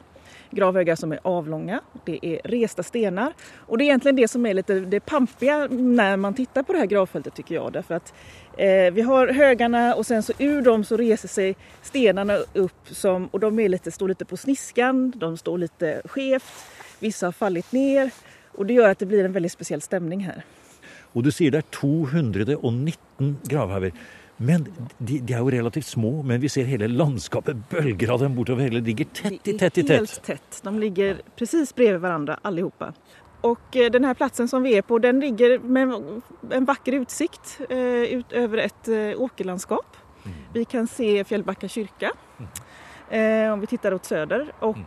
gravhögar 0.55 0.95
som 0.95 1.11
är 1.11 1.19
avlånga, 1.23 1.81
det 2.05 2.25
är 2.25 2.41
resta 2.43 2.83
stenar 2.83 3.33
och 3.55 3.77
det 3.77 3.83
är 3.83 3.85
egentligen 3.85 4.15
det 4.15 4.27
som 4.27 4.45
är 4.45 4.53
lite 4.53 4.79
det 4.79 4.99
pampiga 4.99 5.67
när 5.71 6.17
man 6.17 6.33
tittar 6.33 6.63
på 6.63 6.73
det 6.73 6.79
här 6.79 6.85
gravfältet 6.85 7.35
tycker 7.35 7.55
jag. 7.55 7.73
Därför 7.73 7.95
att 7.95 8.13
eh, 8.57 8.93
vi 8.93 9.01
har 9.01 9.27
högarna 9.27 9.95
och 9.95 10.05
sen 10.05 10.23
så 10.23 10.33
ur 10.39 10.61
dem 10.61 10.83
så 10.83 10.97
reser 10.97 11.27
sig 11.27 11.55
stenarna 11.81 12.37
upp 12.53 12.87
som, 12.87 13.27
och 13.27 13.39
de 13.39 13.59
är 13.59 13.69
lite, 13.69 13.91
står 13.91 14.07
lite 14.07 14.25
på 14.25 14.37
sniskan, 14.37 15.13
de 15.15 15.37
står 15.37 15.57
lite 15.57 16.01
skevt, 16.05 16.65
vissa 16.99 17.27
har 17.27 17.31
fallit 17.31 17.71
ner 17.71 18.11
och 18.51 18.65
det 18.65 18.73
gör 18.73 18.89
att 18.89 18.99
det 18.99 19.05
blir 19.05 19.25
en 19.25 19.33
väldigt 19.33 19.51
speciell 19.51 19.81
stämning 19.81 20.19
här. 20.19 20.43
Og 21.13 21.23
du 21.23 21.29
sier 21.31 21.53
det 21.53 21.61
er 21.61 21.69
219 21.77 23.37
gravhauger. 23.49 23.93
Men 24.37 24.65
de, 24.97 25.19
de, 25.19 25.33
er 25.33 25.39
jo 25.39 25.51
relativt 25.53 25.87
små, 25.87 26.11
men 26.25 26.41
vi 26.41 26.49
ser 26.51 26.65
hele 26.67 26.87
landskapet 26.89 27.59
bølger 27.69 28.13
av 28.15 28.23
dem 28.23 28.35
bortover. 28.37 28.67
Hele 28.67 28.81
ligger 28.83 29.09
tett 29.13 29.47
i 29.47 29.57
tett 29.57 29.77
i 29.77 29.83
tett. 29.83 29.99
Helt 29.99 30.23
tett. 30.25 30.61
De 30.65 30.73
ligger 30.79 31.21
precis 31.37 31.73
bredvid 31.75 32.01
hverandre, 32.03 32.39
allihopa. 32.41 32.91
Og 33.47 33.77
eh, 33.77 33.91
denne 33.93 34.13
plassen 34.17 34.49
som 34.49 34.63
vi 34.65 34.75
er 34.77 34.85
på, 34.87 34.97
den 35.03 35.19
ligger 35.21 35.57
med 35.61 35.93
en 36.55 36.67
vakker 36.67 37.01
utsikt 37.01 37.57
eh, 37.69 38.19
ut 38.19 38.37
over 38.43 38.63
et 38.65 38.91
eh, 38.91 39.11
åkerlandskap. 39.21 39.99
Mm. 40.23 40.37
Vi 40.53 40.65
kan 40.71 40.87
se 40.87 41.09
Fjellbacka 41.27 41.67
kyrka 41.67 42.13
mm. 42.39 42.47
eh, 43.09 43.51
om 43.51 43.61
vi 43.61 43.73
tittar 43.75 43.95
åt 43.95 44.09
sør. 44.11 44.47
Og. 44.65 44.79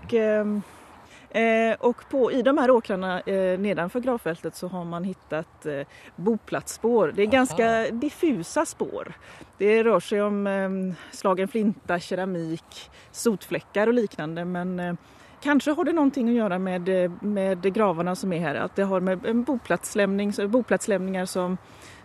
Eh, 1.37 1.77
och 1.81 1.97
på, 2.11 2.33
i 2.33 2.43
de 2.43 2.59
här 2.59 2.71
åkrarna 2.71 3.21
eh, 3.21 3.59
nedanför 3.59 4.01
gravfältet 4.01 4.57
så 4.57 4.69
har 4.69 4.85
man 4.85 5.05
hittat 5.05 5.67
eh, 5.67 5.81
boplatsspår. 6.17 7.13
Det 7.17 7.23
är 7.23 7.27
Aha. 7.27 7.33
ganska 7.33 7.91
diffusa 7.91 8.67
spår. 8.67 9.13
Det 9.59 9.85
rör 9.85 10.01
sig 10.01 10.23
om 10.23 10.47
eh, 10.47 10.71
slagen 11.17 11.49
flinta, 11.49 12.01
keramik, 12.01 12.91
sotfläckar 13.11 13.87
och 13.87 13.95
liknande 13.95 14.45
men 14.45 14.81
eh, 14.81 14.95
Kanske 15.41 15.71
har 15.71 15.85
det 15.85 15.93
någonting 15.93 16.29
att 16.29 16.35
göra 16.35 16.59
med, 16.59 17.05
eh, 17.05 17.11
med 17.21 17.75
gravarna 17.75 18.15
som 18.15 18.33
är 18.33 18.41
här, 18.41 18.55
att 18.55 18.77
det 18.77 18.83
har 18.83 19.01
med 19.01 19.27
en 19.27 19.43
boplatslämning, 19.43 20.33
boplatslämningar 20.49 21.27
som, 21.27 21.59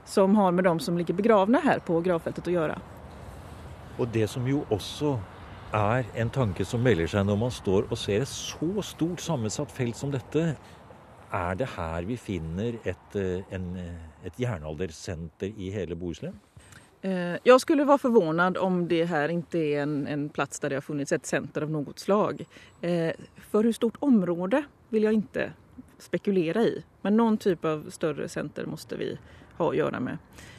som 0.06 0.36
har 0.36 0.52
med 0.52 0.64
de 0.64 0.80
som 0.80 0.98
ligger 0.98 1.14
begravna 1.14 1.60
här 1.60 1.80
på 1.80 2.02
gravfältet 2.02 2.48
att 2.48 2.54
göra. 2.54 2.80
Och 3.98 4.08
det 4.08 4.28
som 4.28 4.48
ju 4.48 4.62
också 4.70 5.20
er 5.74 6.08
en 6.20 6.30
tanke 6.34 6.66
som 6.68 6.84
melder 6.84 7.10
seg 7.10 7.26
når 7.28 7.40
man 7.40 7.54
står 7.54 7.88
og 7.90 8.00
ser 8.00 8.26
et 8.26 8.32
så 8.32 8.84
stort 8.86 9.24
sammensatt 9.24 9.72
felt 9.74 9.98
som 9.98 10.12
dette. 10.14 10.56
Er 11.32 11.56
det 11.56 11.70
her 11.78 12.08
vi 12.08 12.18
finner 12.20 12.78
et, 12.84 13.16
eh, 13.16 13.44
en, 13.56 13.76
eh, 13.78 14.26
et 14.26 14.40
jernaldersenter 14.40 15.54
i 15.58 15.72
hele 15.72 15.96
Bohuslän? 15.96 16.36
Eh, 17.04 17.38
jeg 17.44 17.60
skulle 17.60 17.88
være 17.88 17.98
forvånet 17.98 18.58
om 18.58 18.88
det 18.88 19.08
her 19.08 19.30
ikke 19.30 19.56
er 19.58 19.84
en, 19.84 20.08
en 20.08 20.30
plass 20.30 20.60
der 20.60 20.70
det 20.70 20.76
har 20.76 20.86
funnits 20.86 21.12
et 21.12 21.26
senter 21.26 21.64
av 21.64 21.72
noe 21.72 21.94
slag. 21.96 22.46
For 22.82 23.64
hvor 23.64 23.74
stort 23.74 23.98
område 24.02 24.66
vil 24.92 25.04
jeg 25.04 25.24
ikke 25.24 25.54
spekulere 26.00 26.66
i, 26.68 26.84
men 27.04 27.18
noen 27.18 27.38
type 27.38 27.66
av 27.66 27.90
større 27.90 28.28
senter 28.30 28.66
måste 28.66 28.98
vi 28.98 29.18
ha 29.58 29.66
å 29.66 29.74
gjøre 29.74 30.00
med. 30.00 30.18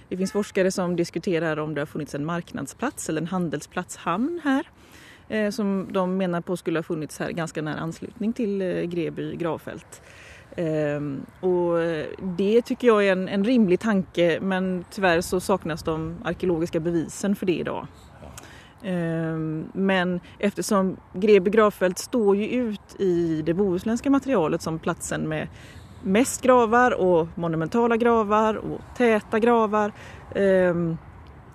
Det 0.09 0.19
finns 0.21 0.35
forskere 0.35 0.71
som 0.71 0.97
diskuterer 0.97 1.59
om 1.59 1.75
det 1.75 1.81
har 1.83 1.90
funnits 1.90 2.14
en 2.14 2.26
marknadsplats 2.26 3.09
eller 3.09 3.23
en 3.23 3.33
handelsplatshamn 3.33 4.40
her. 4.45 4.66
Eh, 5.33 5.51
som 5.51 5.89
de 5.93 6.17
menar 6.17 6.41
på 6.41 6.57
skulle 6.57 6.79
ha 6.79 6.83
funnits 6.83 7.19
här 7.19 7.31
ganska 7.31 7.62
nära 7.62 7.81
anslutning 7.81 8.33
till 8.33 8.62
eh, 8.62 8.83
Greby 8.83 9.37
gravfält. 9.37 10.03
Ehm, 10.57 11.27
och 11.41 11.79
det 12.23 12.62
tycker 12.62 12.87
jag 12.87 13.07
är 13.07 13.12
en, 13.12 13.29
en 13.29 13.45
rimlig 13.45 13.81
tanke 13.81 14.39
men 14.43 14.85
tyvärr 14.91 15.21
så 15.21 15.41
saknas 15.41 15.83
de 15.83 16.17
arkeologiska 16.25 16.81
bevisen 16.81 17.37
för 17.37 17.47
det 17.47 17.59
idag. 17.59 17.87
dag. 18.83 19.65
men 19.73 20.21
eftersom 20.39 20.97
Greby 21.12 21.51
gravfält 21.51 21.99
står 21.99 22.37
ju 22.37 22.47
ut 22.47 23.01
i 23.01 23.43
det 23.43 23.55
bohuslänska 23.55 24.11
materialet 24.11 24.62
som 24.62 24.79
platsen 24.79 25.29
med 25.29 25.49
mest 26.03 26.43
gravar 26.43 26.91
och 26.91 27.29
monumentala 27.35 27.97
gravar 27.97 28.55
och 28.55 28.81
täta 28.97 29.39
gravar. 29.39 29.93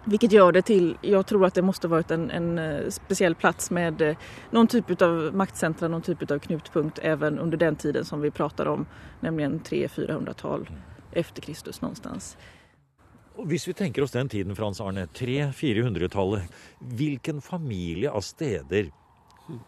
Ehm, 0.07 0.11
vilket 0.11 0.31
gör 0.31 0.51
det 0.51 0.61
till, 0.61 0.97
jag 1.01 1.25
tror 1.25 1.45
att 1.45 1.53
det 1.53 1.61
måste 1.61 1.87
varit 1.87 2.11
en, 2.11 2.31
en 2.31 2.57
spesiell 2.57 2.91
speciell 2.91 3.35
plats 3.35 3.71
med 3.71 3.99
noen 3.99 4.15
någon 4.51 4.67
typ 4.67 5.01
av 5.01 5.31
maktcentra, 5.33 5.87
någon 5.87 6.01
typ 6.01 6.31
av 6.31 6.39
knutpunkt 6.39 6.99
även 6.99 7.39
under 7.39 7.57
den 7.57 7.75
tiden 7.75 8.05
som 8.05 8.21
vi 8.21 8.31
pratar 8.31 8.65
om, 8.65 8.85
nämligen 9.21 9.59
300-400-tal 9.59 10.69
efter 11.11 11.41
Kristus 11.41 11.81
någonstans. 11.81 12.37
Hvis 13.45 13.67
vi 13.67 13.73
tenker 13.73 14.01
oss 14.01 14.11
den 14.11 14.29
tiden, 14.29 14.55
Frans 14.55 14.81
Arne, 14.81 15.05
300-400-tallet, 15.05 16.43
hvilken 16.79 17.41
familie 17.41 18.11
av 18.11 18.21
steder 18.21 18.91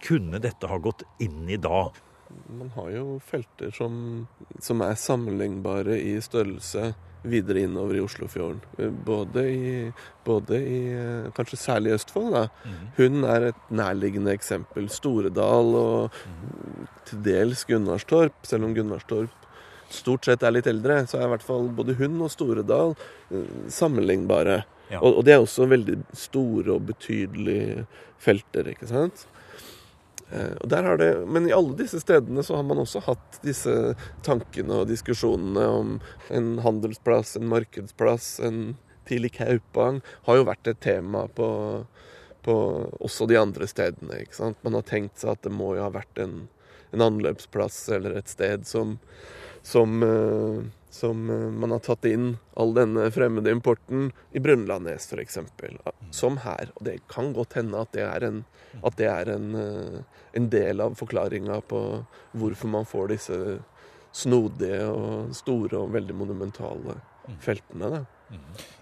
kunne 0.02 0.40
dette 0.40 0.68
ha 0.68 0.78
gått 0.78 1.04
inn 1.20 1.50
i 1.50 1.58
da? 1.58 1.92
Man 2.50 2.70
har 2.70 2.90
jo 2.90 3.20
felter 3.20 3.72
som, 3.72 4.28
som 4.60 4.82
er 4.82 4.96
sammenlignbare 4.96 6.00
i 6.02 6.22
størrelse 6.22 6.94
videre 7.24 7.66
innover 7.66 7.98
i 7.98 8.04
Oslofjorden. 8.04 8.62
Både 9.06 9.44
i, 9.52 9.74
både 10.26 10.60
i 10.60 10.80
kanskje 11.36 11.60
særlig 11.60 11.92
i 11.92 11.98
Østfold. 11.98 12.32
da. 12.36 12.46
Hun 12.98 13.24
er 13.24 13.50
et 13.50 13.74
nærliggende 13.74 14.34
eksempel. 14.34 14.90
Storedal 14.90 15.76
og 15.76 16.22
til 17.10 17.24
dels 17.26 17.66
Gunnarstorp, 17.68 18.34
selv 18.48 18.70
om 18.70 18.76
Gunnarstorp 18.78 19.36
stort 19.90 20.28
sett 20.28 20.44
er 20.46 20.54
litt 20.54 20.70
eldre, 20.70 21.02
så 21.10 21.20
er 21.20 21.28
i 21.28 21.32
hvert 21.34 21.46
fall 21.46 21.70
både 21.76 21.98
hun 22.00 22.20
og 22.22 22.32
Storedal 22.34 22.96
eh, 23.34 23.50
sammenlignbare. 23.74 24.62
Ja. 24.90 25.02
Og, 25.02 25.20
og 25.20 25.26
det 25.26 25.36
er 25.36 25.44
også 25.44 25.68
veldig 25.70 26.00
store 26.18 26.76
og 26.76 26.88
betydelige 26.90 27.86
felter, 28.22 28.72
ikke 28.74 28.90
sant? 28.90 29.26
Eh, 29.26 30.19
og 30.19 30.19
der 30.19 30.19
har 30.19 30.19
det, 30.30 31.26
men 31.28 31.48
i 31.50 31.54
alle 31.54 31.74
disse 31.80 32.00
stedene 32.04 32.44
så 32.46 32.60
har 32.60 32.64
man 32.68 32.82
også 32.82 33.02
hatt 33.08 33.40
disse 33.42 33.74
tankene 34.26 34.84
og 34.84 34.92
diskusjonene 34.92 35.66
om 35.66 35.96
en 36.30 36.52
handelsplass, 36.62 37.36
en 37.38 37.50
markedsplass, 37.50 38.40
en 38.46 38.78
tidlig 39.10 39.34
Kaupang 39.40 40.02
har 40.28 40.38
jo 40.38 40.46
vært 40.46 40.70
et 40.70 40.82
tema 40.86 41.26
på, 41.34 41.50
på 42.46 42.56
også 43.02 43.26
de 43.30 43.40
andre 43.42 43.68
stedene. 43.70 44.22
ikke 44.22 44.38
sant? 44.38 44.60
Man 44.62 44.78
har 44.78 44.86
tenkt 44.86 45.22
seg 45.22 45.34
at 45.34 45.46
det 45.48 45.54
må 45.54 45.74
jo 45.78 45.88
ha 45.88 45.94
vært 45.94 46.22
en, 46.22 46.44
en 46.94 47.06
anløpsplass 47.10 47.82
eller 47.98 48.20
et 48.20 48.30
sted 48.30 48.68
som, 48.70 49.00
som, 49.66 50.04
eh, 50.06 50.62
som 50.90 51.30
eh, 51.30 51.48
man 51.62 51.72
har 51.76 51.84
tatt 51.86 52.06
inn 52.10 52.32
all 52.60 52.74
denne 52.78 53.10
fremmede 53.14 53.54
importen 53.54 54.10
i 54.32 54.42
Brønnlandnes 54.44 55.10
f.eks. 55.10 55.40
Som 56.16 56.40
her. 56.46 56.72
Og 56.76 56.86
det 56.88 57.00
kan 57.12 57.34
godt 57.34 57.58
hende 57.60 57.82
at 57.82 57.94
det 57.96 58.06
er 58.08 58.28
en, 58.30 58.44
det 58.98 59.10
er 59.10 59.34
en, 59.36 59.50
eh, 59.56 60.24
en 60.40 60.50
del 60.50 60.86
av 60.86 60.98
forklaringa 61.00 61.62
på 61.70 61.84
hvorfor 62.38 62.74
man 62.74 62.90
får 62.90 63.14
disse 63.14 63.40
snodige 64.16 64.86
og 64.90 65.36
store 65.38 65.84
og 65.84 65.94
veldig 65.94 66.16
monumentale 66.18 66.98
feltene. 67.44 67.90
da. 67.90 68.06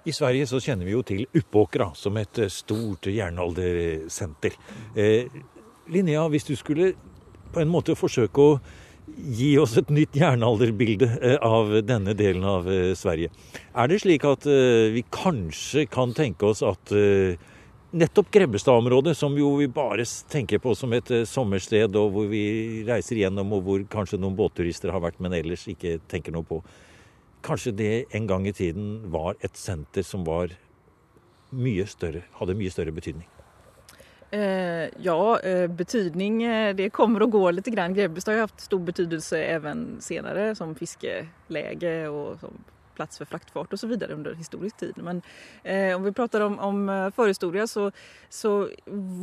I 0.07 0.13
Sverige 0.15 0.47
så 0.47 0.59
kjenner 0.63 0.87
vi 0.87 0.95
jo 0.95 1.03
til 1.03 1.25
Uppåkra 1.35 1.91
som 1.95 2.17
et 2.19 2.39
eh, 2.39 2.51
stort 2.51 3.09
jernaldersenter. 3.11 4.55
Eh, 4.95 5.27
Linnea, 5.91 6.27
hvis 6.31 6.47
du 6.47 6.55
skulle 6.55 6.93
på 7.53 7.61
en 7.63 7.71
måte 7.71 7.95
forsøke 7.95 8.43
å 8.43 8.59
gi 9.15 9.51
oss 9.59 9.77
et 9.79 9.91
nytt 9.93 10.15
jernalderbilde 10.17 11.09
eh, 11.21 11.37
av 11.43 11.71
denne 11.85 12.13
delen 12.17 12.45
av 12.47 12.67
eh, 12.71 12.93
Sverige. 12.97 13.31
Er 13.73 13.89
det 13.89 14.01
slik 14.03 14.25
at 14.27 14.47
eh, 14.49 14.89
vi 14.93 15.03
kanskje 15.13 15.85
kan 15.91 16.13
tenke 16.17 16.49
oss 16.49 16.63
at 16.65 16.91
nettopp 17.97 18.29
Grebbestad-området, 18.33 19.15
som 19.17 19.37
jo 19.39 19.53
vi 19.61 19.69
bare 19.71 20.05
tenker 20.29 20.59
på 20.61 20.75
som 20.75 20.93
et 20.93 21.09
sommersted, 21.29 21.95
og 21.95 22.11
hvor 22.13 22.27
vi 22.29 22.83
reiser 22.87 23.23
gjennom, 23.23 23.55
og 23.55 23.63
hvor 23.65 23.87
kanskje 23.91 24.19
noen 24.21 24.35
båtturister 24.37 24.91
har 24.93 25.03
vært, 25.05 25.21
men 25.23 25.35
ellers 25.37 25.65
ikke 25.71 25.97
tenker 26.11 26.35
noe 26.35 26.45
på, 26.47 26.59
kanskje 27.47 27.73
det 27.79 27.95
en 28.17 28.27
gang 28.27 28.47
i 28.49 28.55
tiden 28.55 29.07
var 29.13 29.39
et 29.39 29.55
senter 29.57 30.05
som 30.05 30.27
var 30.27 30.51
mye 31.55 31.87
større, 31.87 32.25
hadde 32.41 32.59
mye 32.59 32.73
større 32.73 32.93
betydning? 32.93 33.29
Eh, 34.31 34.89
ja, 34.97 35.39
eh, 35.39 35.67
betydning 35.67 36.43
eh, 36.43 36.75
det 36.75 36.89
kommer 36.89 37.21
och 37.21 37.31
går 37.31 37.51
lite 37.51 37.69
grann. 37.69 37.93
Grebbestad 37.93 38.31
har 38.31 38.35
ju 38.35 38.41
haft 38.41 38.59
stor 38.59 38.79
betydelse 38.79 39.43
även 39.43 40.01
senare 40.01 40.55
som 40.55 40.75
fiskeläge 40.75 42.07
och 42.07 42.39
som 42.39 42.53
plats 42.95 43.17
för 43.17 43.25
fraktfart 43.25 43.73
och 43.73 43.79
så 43.79 43.87
vidare 43.87 44.13
under 44.13 44.33
historisk 44.33 44.77
tid. 44.77 44.93
Men 44.95 45.21
eh, 45.63 45.95
om 45.95 46.03
vi 46.03 46.11
pratar 46.11 46.41
om, 46.41 46.59
om 46.59 46.89
eh, 46.89 47.09
förhistoria 47.11 47.67
så, 47.67 47.91
så 48.29 48.69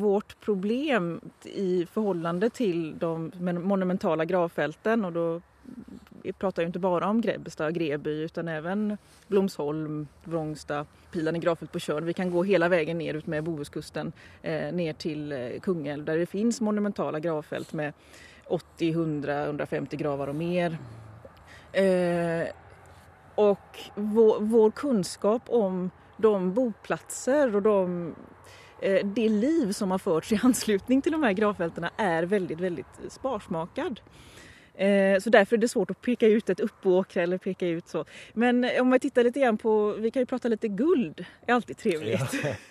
vårt 0.00 0.40
problem 0.40 1.20
i 1.44 1.86
förhållande 1.86 2.50
till 2.50 2.98
de 2.98 3.32
men- 3.40 3.62
monumentala 3.62 4.24
gravfälten 4.24 5.04
och 5.04 5.12
då 5.12 5.40
vi 6.24 6.32
pratar 6.32 6.62
ju 6.62 6.66
inte 6.66 6.78
bara 6.78 7.06
om 7.06 7.20
Grebbestad 7.20 7.66
och 7.66 7.72
Greby 7.72 8.22
utan 8.22 8.48
även 8.48 8.98
Blomsholm, 9.26 10.08
Vrångsta, 10.24 10.87
Pilarne 11.12 11.38
gravfält 11.38 11.72
på 11.72 11.78
Tjörn. 11.78 12.04
Vi 12.04 12.12
kan 12.12 12.30
gå 12.30 12.42
hela 12.42 12.68
vägen 12.68 12.98
ner 12.98 13.14
ut 13.14 13.26
med 13.26 13.44
Bohuskusten 13.44 14.12
eh, 14.42 14.72
ner 14.72 14.92
till 14.92 15.32
eh, 15.32 15.60
Kungälv 15.62 16.04
där 16.04 16.18
det 16.18 16.26
finns 16.26 16.60
monumentala 16.60 17.20
gravfält 17.20 17.72
med 17.72 17.92
80, 18.46 18.90
100, 18.90 19.44
150 19.44 19.96
gravar 19.96 20.28
och 20.28 20.34
mer. 20.34 20.78
Eh, 21.72 22.48
och 23.34 23.78
vår, 23.94 24.40
vår 24.40 24.70
kunskap 24.70 25.42
om 25.46 25.90
de 26.16 26.54
boplatser 26.54 27.56
och 27.56 27.62
de, 27.62 28.14
eh, 28.80 29.06
det 29.06 29.28
liv 29.28 29.72
som 29.72 29.90
har 29.90 29.98
förts 29.98 30.32
i 30.32 30.40
anslutning 30.42 31.02
till 31.02 31.12
de 31.12 31.22
här 31.22 31.32
gravfälten 31.32 31.87
är 31.96 32.22
väldigt, 32.22 32.60
väldigt 32.60 33.00
sparsmakad. 33.08 34.00
Eh, 34.74 35.18
Så 35.20 35.30
därför 35.30 35.56
är 35.56 35.60
det 35.60 35.68
svårt 35.68 35.90
att 35.90 36.02
peka 36.02 36.26
ut 36.26 36.50
ett 36.50 36.60
uppåkra 36.60 37.22
eller 37.22 37.38
peka 37.38 37.66
ut 37.66 37.88
så. 37.88 38.04
Men 38.32 38.66
om 38.80 38.90
vi 38.90 38.98
tittar 38.98 39.24
lite 39.24 39.40
grann 39.40 39.58
på, 39.58 39.92
vi 39.92 40.10
kan 40.10 40.22
ju 40.22 40.26
prata 40.26 40.48
lite 40.48 40.68
guld, 40.68 41.24
är 41.46 41.54
alltid 41.54 41.76
trevligt. 41.78 42.32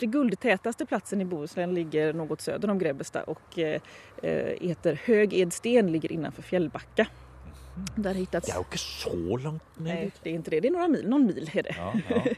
det 0.00 0.06
guldtätaste 0.06 0.86
platsen 0.86 1.20
i 1.20 1.24
Bohuslän 1.24 1.74
ligger 1.74 2.12
något 2.12 2.40
söder 2.40 2.70
om 2.70 2.78
Grebbestad 2.78 3.22
och 3.26 3.58
eh, 3.58 3.80
eh, 4.22 4.68
heter 4.68 5.00
Hög 5.04 5.34
Edsten, 5.34 5.92
ligger 5.92 6.12
innanför 6.12 6.42
Fjällbacka. 6.42 7.06
Där 7.96 8.14
hittats... 8.14 8.46
Det 8.46 8.52
er 8.52 8.58
jo 8.58 8.64
ikke 8.66 8.78
så 8.82 9.36
langt 9.40 9.78
ned 9.78 9.94
Nei, 9.94 10.10
det 10.22 10.30
er 10.32 10.38
ikke 10.38 10.50
det. 10.50 10.58
Det 10.64 10.68
er 10.68 10.74
noen 10.74 10.92
mil, 10.92 11.04
Noen 11.08 11.26
mil 11.30 11.46
er 11.54 11.62
det. 11.68 11.76
Ja, 11.78 11.92
ja. 12.10 12.22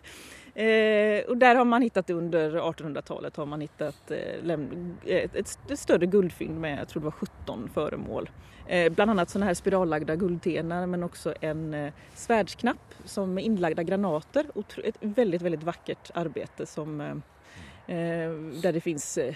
Eh, 0.55 1.25
och 1.29 1.37
där 1.37 1.55
har 1.55 1.65
man 1.65 1.83
hittat 1.83 2.11
under 2.11 2.51
1800-talet 2.51 3.37
har 3.37 3.47
man 3.47 3.61
hittat 3.61 4.11
eh, 4.11 4.59
ett, 5.07 5.37
ett, 5.71 5.79
större 5.79 6.07
guldfynd 6.07 6.61
med, 6.61 6.79
jag 6.81 6.89
tror 6.89 7.01
det 7.01 7.05
var 7.05 7.11
17 7.11 7.71
föremål. 7.75 8.31
Eh, 8.67 8.93
bland 8.93 9.11
annat 9.11 9.31
sådana 9.31 9.47
här 9.47 9.55
spirallagda 9.55 10.17
guldtenar 10.17 10.87
men 10.87 11.03
också 11.03 11.35
en 11.41 11.75
eh, 11.75 11.93
svärdsknapp 12.15 12.95
som 13.05 13.35
med 13.35 13.45
inlagda 13.45 13.83
granater. 13.83 14.47
Otro- 14.55 14.81
Ett 14.85 14.97
väldigt, 15.01 15.43
väldigt 15.43 15.63
vackert 15.63 16.11
arbete 16.15 16.67
som 16.67 17.23
eh, 17.87 17.97
där 18.63 18.73
det 18.73 18.81
finns 18.81 19.19
eh, 19.19 19.35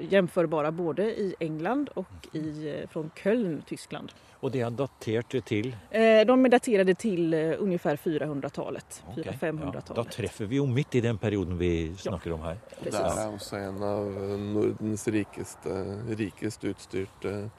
jämförbara 0.00 0.72
både 0.72 1.02
i 1.02 1.34
England 1.40 1.88
och 1.94 2.28
i, 2.32 2.68
eh, 2.68 2.88
från 2.88 3.10
Köln, 3.14 3.62
Tyskland. 3.66 4.12
Og 4.44 4.50
det 4.52 4.60
er 4.60 4.70
datert 4.76 5.34
til 5.48 5.74
Eh, 5.90 6.26
de 6.26 6.44
är 6.44 6.48
daterade 6.48 6.94
till 6.94 7.34
eh, 7.34 7.54
ungefär 7.58 7.96
400-talet, 7.96 9.02
Ok, 9.08 9.18
ja, 9.24 9.32
400-500-talet. 9.32 9.96
Da 9.96 10.04
treffer 10.04 10.44
vi 10.44 10.56
jo 10.56 10.66
midt 10.66 10.94
i 10.94 11.00
den 11.00 11.18
perioden 11.18 11.58
vi 11.58 11.94
snakker 11.96 12.32
om 12.32 12.40
her. 12.42 12.58
Det 12.68 12.90
Precis. 12.90 13.16
er 13.18 13.32
også 13.32 13.56
en 13.56 13.82
av 13.82 14.04
Nordens 14.38 15.08
rikeste, 15.08 16.02
rikest 16.18 16.64
utstyrte 16.64 17.50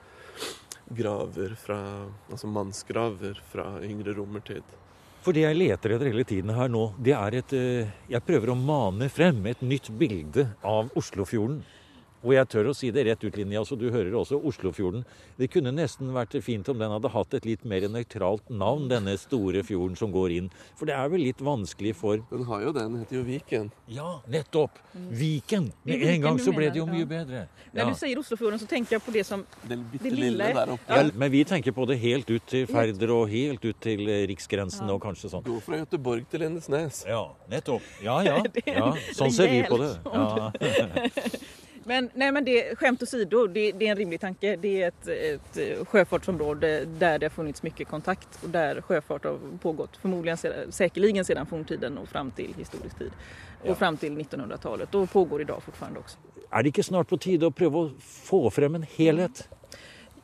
graver 0.89 1.55
fra 1.55 1.79
Altså 2.29 2.47
mannsgraver 2.47 3.41
fra 3.51 3.81
yngre 3.81 4.13
romertid. 4.13 4.63
For 5.25 5.33
det 5.33 5.41
jeg 5.41 5.57
leter 5.57 5.95
etter 5.95 6.11
hele 6.11 6.23
tiden 6.27 6.51
her 6.53 6.67
nå, 6.69 6.83
det 7.01 7.15
er 7.17 7.35
et 7.39 7.53
eh, 7.57 7.93
Jeg 8.11 8.21
prøver 8.27 8.51
å 8.53 8.59
mane 8.59 9.07
frem 9.09 9.39
et 9.49 9.63
nytt 9.65 9.89
bilde 9.97 10.43
av 10.61 10.91
Oslofjorden. 10.93 11.63
Og 12.25 12.33
jeg 12.33 12.49
tør 12.49 12.71
å 12.71 12.75
si 12.75 12.89
det 12.93 13.05
rett 13.05 13.21
ut, 13.21 13.35
Linja, 13.37 13.61
så 13.67 13.77
du 13.77 13.85
hører 13.93 14.15
også 14.17 14.39
Oslofjorden. 14.49 15.03
Det 15.37 15.49
kunne 15.53 15.73
nesten 15.75 16.09
vært 16.15 16.33
fint 16.43 16.67
om 16.71 16.79
den 16.81 16.93
hadde 16.95 17.11
hatt 17.13 17.35
et 17.37 17.45
litt 17.45 17.65
mer 17.69 17.85
nøytralt 17.91 18.49
navn, 18.49 18.87
denne 18.89 19.13
store 19.21 19.61
fjorden 19.65 19.97
som 19.99 20.13
går 20.13 20.33
inn. 20.39 20.49
For 20.79 20.89
det 20.89 20.95
er 20.97 21.11
vel 21.13 21.21
litt 21.27 21.43
vanskelig 21.45 21.93
for 21.99 22.23
Den 22.31 22.47
har 22.49 22.65
jo 22.65 22.73
det, 22.73 22.85
den 22.87 22.97
heter 23.03 23.19
jo 23.19 23.23
Viken. 23.27 23.69
Ja, 23.91 24.15
nettopp! 24.31 24.81
Viken! 24.95 25.69
Det 25.85 25.99
er 25.99 26.01
Med 26.01 26.13
en 26.15 26.25
gang 26.25 26.41
så 26.41 26.55
ble 26.55 26.71
det 26.73 26.81
jo 26.81 26.87
mye 26.89 27.05
bedre. 27.09 27.45
Ja. 27.75 27.83
Når 27.83 27.93
du 27.93 27.99
sier 27.99 28.19
Oslofjorden 28.21 28.61
så 28.61 28.67
tenker 28.69 28.97
jeg 28.97 29.03
på 29.05 29.13
det 29.13 29.25
som 29.27 29.43
Det 29.67 29.77
bitte 29.91 30.09
Det 30.09 30.15
lille 30.15 30.49
der 30.55 30.73
oppe. 30.75 30.97
Ja, 30.97 31.11
men 31.13 31.31
vi 31.33 31.43
tenker 31.47 31.75
på 31.75 31.85
det 31.89 31.99
helt 32.01 32.29
ut 32.31 32.45
til 32.49 32.65
Færder 32.69 33.13
og 33.13 33.29
helt 33.29 33.65
ut 33.65 33.81
til 33.83 34.05
eh, 34.09 34.23
riksgrensen 34.31 34.89
og 34.89 35.01
kanskje 35.03 35.29
sånn. 35.33 35.45
Gå 35.45 35.59
fra 35.65 35.81
Göteborg 35.83 36.25
til 36.31 36.45
Lindesnes. 36.45 37.03
Ja, 37.09 37.27
nettopp. 37.51 37.85
Ja, 38.03 38.21
ja. 38.25 38.39
Ja. 38.65 38.89
Sånn 39.13 39.31
ser 39.31 39.51
vi 39.51 39.61
på 39.69 39.77
det. 39.79 39.91
rejält 40.09 40.15
Ja. 40.15 41.41
Men, 41.87 42.09
nej, 42.13 42.31
men 42.31 42.45
det, 42.45 42.75
skämt 42.75 43.03
åsido, 43.03 43.47
det, 43.47 43.71
det 43.71 43.87
är 43.87 43.91
en 43.91 43.97
rimlig 43.97 44.21
tanke. 44.21 44.55
Det 44.55 44.81
är 44.81 44.87
ett, 44.87 45.07
ett 45.07 45.87
sjöfartsområde 45.87 46.85
där 46.85 47.19
det 47.19 47.25
har 47.25 47.29
funnits 47.29 47.63
mycket 47.63 47.87
kontakt 47.87 48.43
och 48.43 48.49
där 48.49 48.81
sjöfart 48.81 49.23
har 49.23 49.39
pågått 49.61 49.97
förmodligen 49.97 50.37
säkerligen 50.69 51.25
sedan 51.25 51.45
forntiden 51.45 51.97
och 51.97 52.09
fram 52.09 52.31
till 52.31 52.53
historisk 52.57 52.97
tid. 52.97 53.11
Och 53.61 53.77
fram 53.77 53.97
till 53.97 54.17
1900-talet 54.17 54.95
och 54.95 55.11
pågår 55.11 55.41
idag 55.41 55.63
fortfarande 55.63 55.99
också. 55.99 56.17
Er 56.51 56.63
det 56.63 56.69
ikke 56.69 56.83
snart 56.83 57.09
på 57.09 57.17
tide 57.17 57.47
å 57.49 57.51
prøve 57.51 57.79
å 57.81 57.87
få 57.99 58.39
frem 58.53 58.75
en 58.77 58.85
helhet? 58.95 59.41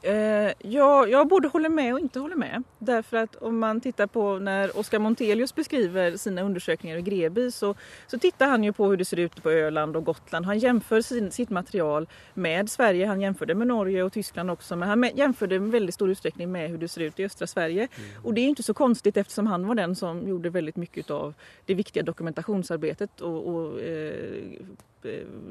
Eh, 0.01 0.51
ja, 0.59 1.07
jag 1.07 1.27
både 1.27 1.47
håller 1.47 1.69
med 1.69 1.93
och 1.93 1.99
inte 1.99 2.19
håller 2.19 2.35
med. 2.35 2.63
Därför 2.79 3.17
att 3.17 3.35
om 3.35 3.59
man 3.59 3.81
tittar 3.81 4.07
på 4.07 4.39
när 4.39 4.77
Oskar 4.79 4.99
Montelius 4.99 5.55
beskriver 5.55 6.17
sina 6.17 6.41
undersökningar 6.41 6.97
i 6.97 7.01
Greby 7.01 7.51
så, 7.51 7.75
så 8.07 8.17
tittar 8.17 8.47
han 8.47 8.63
ju 8.63 8.73
på 8.73 8.87
hur 8.87 8.97
det 8.97 9.05
ser 9.05 9.19
ut 9.19 9.43
på 9.43 9.51
Öland 9.51 9.95
och 9.95 10.05
Gotland. 10.05 10.45
Han 10.45 10.59
jämför 10.59 11.01
sin, 11.01 11.31
sitt 11.31 11.49
material 11.49 12.07
med 12.33 12.69
Sverige, 12.69 13.05
han 13.05 13.21
jämför 13.21 13.45
det 13.45 13.55
med 13.55 13.67
Norge 13.67 14.03
och 14.03 14.13
Tyskland 14.13 14.51
också 14.51 14.75
men 14.75 14.89
han 14.89 15.09
jämför 15.15 15.47
det 15.47 15.55
i 15.55 15.57
väldigt 15.57 15.95
stor 15.95 16.09
utsträckning 16.09 16.51
med 16.51 16.69
hur 16.69 16.77
det 16.77 16.87
ser 16.87 17.01
ut 17.01 17.19
i 17.19 17.25
östra 17.25 17.47
Sverige. 17.47 17.87
Mm. 17.95 18.25
Och 18.25 18.33
det 18.33 18.41
är 18.41 18.47
inte 18.47 18.63
så 18.63 18.73
konstigt 18.73 19.17
eftersom 19.17 19.47
han 19.47 19.67
var 19.67 19.75
den 19.75 19.95
som 19.95 20.27
gjorde 20.27 20.49
väldigt 20.49 20.75
mycket 20.75 21.09
av 21.09 21.33
det 21.65 21.73
viktiga 21.73 22.03
dokumentationsarbetet 22.03 23.21
och, 23.21 23.47
och 23.47 23.81
Eh, 23.91 24.65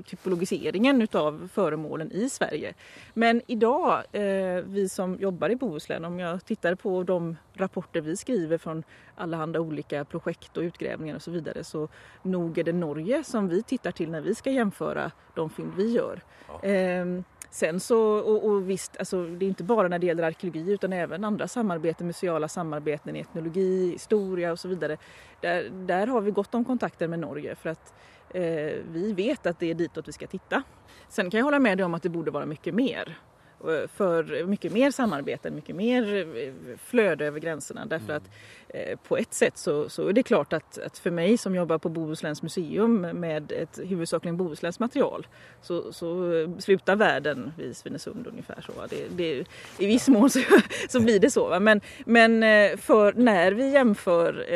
typologiseringen 0.07 1.03
utav 1.03 1.49
föremålen 1.53 2.13
i 2.13 2.29
Sverige. 2.29 2.75
Men 3.15 3.43
idag, 3.47 4.03
dag, 4.13 4.65
vi 4.67 4.89
som 4.89 5.17
jobbar 5.21 5.51
i 5.51 5.57
Bohuslän, 5.57 6.05
om 6.05 6.19
jag 6.19 6.45
tittar 6.45 6.75
på 6.75 7.03
de 7.03 7.37
rapporter 7.55 8.01
vi 8.01 8.17
skriver 8.17 8.59
från 8.59 8.83
allehanda 9.17 9.61
olika 9.61 10.05
projekt 10.05 10.57
och 10.57 10.63
utgrävningar 10.63 11.17
och 11.17 11.23
så 11.23 11.31
vidare 11.31 11.65
så 11.65 11.89
nog 12.23 12.59
är 12.59 12.65
det 12.65 12.73
Norge 12.73 13.25
som 13.25 13.49
vi 13.49 13.63
tittar 13.63 13.93
till 13.93 14.11
när 14.11 14.21
vi 14.21 14.35
ska 14.35 14.51
jämföra 14.51 15.11
de 15.35 15.51
fynd 15.51 15.73
vi 15.77 15.93
gör. 15.93 16.21
Ja. 16.49 16.69
Eh, 16.69 17.07
Sen 17.53 17.81
så, 17.81 17.99
och, 18.01 18.45
och, 18.45 18.71
visst, 18.71 18.97
alltså, 18.99 19.27
det 19.27 19.45
är 19.45 19.49
inte 19.49 19.65
bara 19.65 19.89
när 19.89 19.99
det 19.99 20.07
gäller 20.07 20.23
arkeologi 20.23 20.73
utan 20.73 20.93
även 20.93 21.25
andra 21.25 21.49
samarbeten, 21.49 22.07
museala 22.07 22.49
samarbeten 22.49 23.17
i 23.17 23.21
etnologi, 23.21 23.91
historia 23.93 24.53
och 24.53 24.59
så 24.59 24.69
vidare. 24.69 24.97
Där, 25.41 25.71
där 25.71 26.07
har 26.07 26.21
vi 26.21 26.31
gott 26.31 26.55
om 26.55 26.65
kontakter 26.65 27.09
med 27.09 27.19
Norge 27.19 27.55
för 27.55 27.71
att 27.71 27.93
eh, 27.93 28.20
vi 28.33 29.13
vet 29.17 29.47
att 29.47 29.59
det 29.59 29.71
är 29.71 29.75
ditåt 29.75 30.09
vi 30.09 30.13
ska 30.13 30.27
titta. 30.27 30.63
Sen 31.09 31.31
kan 31.31 31.39
jag 31.39 31.45
hålla 31.45 31.59
med 31.59 31.79
dig 31.79 31.85
om 31.85 31.95
att 31.95 32.03
det 32.03 32.09
borde 32.09 32.31
vara 32.31 32.47
mycket 32.47 32.75
mer. 32.75 33.19
Eh, 33.65 33.89
för 33.89 34.45
mycket 34.47 34.73
mer 34.73 34.91
samarbete, 34.91 35.51
mycket 35.51 35.77
mer 35.77 36.17
eh, 36.37 36.53
flöde 36.85 37.27
över 37.27 37.41
gränserna. 37.41 37.87
Därför 37.87 38.13
mm. 38.13 38.17
att 38.17 38.31
eh, 38.69 38.99
på 39.09 39.17
ett 39.17 39.35
sätt 39.35 39.59
så, 39.59 39.89
så 39.89 40.09
är 40.09 40.13
det 40.13 40.23
klart 40.23 40.53
att, 40.53 40.79
att, 40.79 40.99
för 40.99 41.11
mig 41.11 41.39
som 41.39 41.55
jobbar 41.55 41.79
på 41.79 41.89
Bohusläns 41.89 42.43
museum 42.43 43.01
med 43.01 43.53
ett 43.53 43.81
huvudsakligen 43.85 44.37
Bohusläns 44.37 44.81
material 44.81 45.27
så, 45.63 45.93
så 45.93 46.33
slutar 46.59 46.97
världen 46.97 47.53
vid 47.59 47.77
Svinesund 47.77 48.27
ungefär 48.27 48.61
så. 48.61 48.73
Det, 48.91 49.09
det, 49.17 49.45
I 49.79 49.87
viss 49.87 50.09
mån 50.09 50.31
så, 50.31 50.41
så 50.89 51.01
blir 51.01 51.21
det 51.21 51.31
så. 51.31 51.61
Men, 51.61 51.81
men 52.05 52.41
för 52.79 53.13
när 53.13 53.53
vi 53.53 53.71
jämför, 53.71 54.47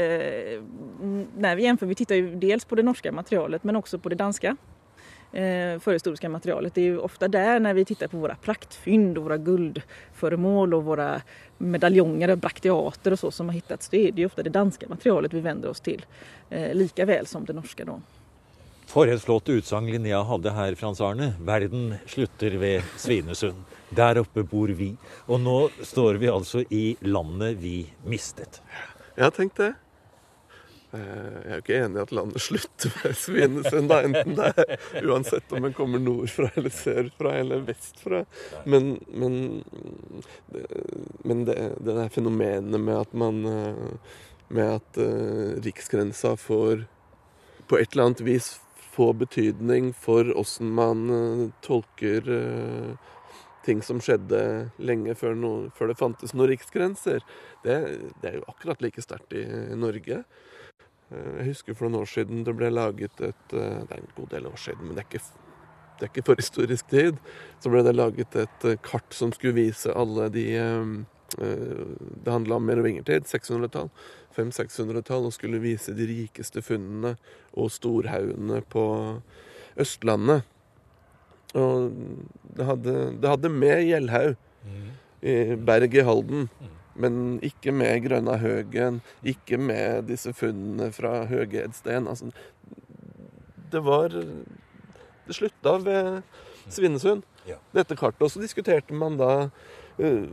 när 1.37 1.57
vi 1.57 1.63
jämför, 1.63 1.87
vi 1.87 1.95
tittar 1.95 2.15
ju 2.15 2.35
dels 2.35 2.65
på 2.65 2.75
det 2.75 2.83
norska 2.83 3.13
materialet 3.13 3.65
men 3.65 3.77
också 3.77 3.99
på 3.99 4.09
det 4.09 4.17
danska 4.17 4.57
förhistoriska 5.81 6.29
materialet. 6.29 6.75
Det 6.75 6.81
är 6.81 6.85
ju 6.85 6.99
ofta 6.99 7.29
där 7.29 7.61
när 7.61 7.75
vi 7.75 7.85
tittar 7.85 8.09
på 8.09 8.17
våra 8.17 8.35
praktfynd 8.35 9.19
och 9.19 9.25
våra 9.25 9.37
guldföremål 9.37 10.75
och 10.75 10.85
våra 10.85 11.23
medaljonger 11.59 12.31
och 12.31 12.39
brakteater 12.39 13.13
och 13.13 13.19
så 13.19 13.31
som 13.31 13.49
har 13.49 13.55
hittats. 13.55 13.89
Det 13.89 14.09
är 14.09 14.13
ju 14.13 14.27
ofta 14.27 14.43
det 14.43 14.51
danska 14.51 14.89
materialet 14.89 15.33
vi 15.33 15.41
vänder 15.41 15.69
oss 15.69 15.81
till, 15.81 16.07
eh, 16.51 16.75
lika 16.75 17.05
väl 17.05 17.27
som 17.27 17.45
det 17.45 17.53
norska 17.53 17.85
då. 17.85 18.01
For 18.87 19.09
et 19.09 19.23
flott 19.23 19.49
utsagn 19.49 19.91
Linnea 19.91 20.23
hadde 20.23 20.51
her, 20.51 20.75
Frans 20.75 21.01
Arne. 21.01 21.33
Verden 21.41 21.95
slutter 22.07 22.51
ved 22.51 22.83
Svinesund. 22.97 23.65
Der 23.91 24.21
oppe 24.21 24.43
bor 24.43 24.69
vi. 24.69 24.93
Og 25.27 25.41
nå 25.41 25.57
står 25.83 26.21
vi 26.21 26.29
altså 26.29 26.65
i 26.71 26.97
landet 27.01 27.57
vi 27.63 27.87
mistet. 28.05 28.61
Jeg 29.17 29.33
tenk 29.35 29.57
det. 29.57 29.73
Eh, 30.95 31.37
jeg 31.43 31.51
er 31.51 31.59
jo 31.59 31.63
ikke 31.63 31.79
enig 31.81 31.99
i 31.99 32.03
at 32.05 32.15
landet 32.15 32.45
slutter 32.49 32.93
med 33.01 33.17
Svinesund, 33.19 33.91
da, 33.91 34.01
enten 34.07 34.37
det 34.39 34.51
er 34.55 35.09
uansett 35.11 35.55
om 35.57 35.67
en 35.67 35.77
kommer 35.77 36.03
nordfra 36.03 36.51
eller 36.55 36.75
sørfra 36.75 37.37
eller 37.41 37.65
vestfra. 37.67 38.25
Men, 38.71 38.95
men, 39.11 39.39
men 41.25 41.47
det, 41.49 41.57
det 41.81 41.97
der 41.99 42.13
fenomenet 42.15 42.81
med 42.81 43.01
at 43.01 43.13
man 43.13 43.43
Med 44.55 44.75
at 44.77 44.99
uh, 45.01 45.57
riksgrensa 45.65 46.35
får 46.37 46.85
på 47.67 47.79
et 47.81 47.95
eller 47.95 48.11
annet 48.11 48.21
vis 48.21 48.51
får 48.93 49.15
betydning 49.23 49.89
for 49.97 50.29
åssen 50.39 50.69
man 50.77 51.09
tolker 51.65 52.29
ting 53.65 53.83
som 53.83 54.01
skjedde 54.05 54.71
lenge 54.77 55.15
før, 55.19 55.35
no, 55.39 55.53
før 55.75 55.91
det 55.91 55.99
fantes 55.99 56.35
noen 56.37 56.53
riksgrenser, 56.53 57.25
det, 57.65 57.79
det, 58.21 58.29
er 58.29 58.39
jo 58.39 58.49
akkurat 58.53 58.85
like 58.85 59.03
sterkt 59.03 59.35
i 59.37 59.45
Norge. 59.79 60.23
Eh, 61.13 61.33
jeg 61.41 61.51
husker 61.53 61.77
for 61.77 61.89
noen 61.89 62.03
år 62.03 62.11
siden 62.11 62.45
det 62.47 62.55
ble 62.57 62.71
laget 62.73 63.25
et 63.25 63.57
eh, 63.57 63.81
Det 63.85 63.97
er 63.97 64.01
en 64.01 64.15
god 64.17 64.31
del 64.33 64.47
år 64.51 64.61
siden, 64.61 64.87
men 64.87 64.97
det 64.97 65.05
er 65.05 65.11
ikke, 65.11 65.25
det 65.99 66.07
er 66.07 66.13
ikke 66.13 66.27
for 66.31 66.41
historisk 66.41 66.93
tid. 66.93 67.19
Så 67.63 67.73
ble 67.73 67.83
det 67.87 67.97
laget 67.97 68.39
et 68.41 68.69
eh, 68.71 68.81
kart 68.85 69.17
som 69.17 69.35
skulle 69.35 69.59
vise 69.59 69.93
alle 69.93 70.31
de 70.35 70.47
Det 71.35 72.31
handla 72.31 72.61
om 72.61 72.67
merovingertid, 72.69 73.25
600-tall. 73.27 73.89
500-600-tall, 74.37 75.25
og 75.27 75.33
skulle 75.35 75.59
vise 75.59 75.91
de 75.97 76.07
rikeste 76.07 76.63
funnene 76.63 77.17
og 77.59 77.73
storhaugene 77.75 78.61
på 78.71 78.85
Østlandet. 79.83 80.45
Og 81.59 81.91
det 82.55 82.69
hadde, 82.69 82.95
det 83.19 83.33
hadde 83.33 83.51
med 83.51 83.83
Gjellhaug 83.83 84.37
mm. 84.63 84.87
i 85.27 85.35
berget 85.67 85.99
i 86.05 86.07
Halden. 86.07 86.47
Mm. 86.61 86.79
Men 86.95 87.39
ikke 87.43 87.73
med 87.75 88.05
Grønna 88.07 88.37
Høgen, 88.39 89.01
ikke 89.27 89.59
med 89.59 90.07
disse 90.11 90.33
funnene 90.37 90.91
fra 90.95 91.25
Høgedsten. 91.31 92.09
Altså, 92.09 92.31
det 93.73 93.83
var 93.83 94.15
Det 95.25 95.35
slutta 95.35 95.79
ved 95.81 96.23
Svinesund, 96.69 97.23
ja. 97.49 97.57
dette 97.73 97.97
kartet. 97.97 98.23
Og 98.23 98.31
så 98.31 98.43
diskuterte 98.43 98.95
man 98.95 99.17
da 99.17 99.31
uh, 99.99 100.27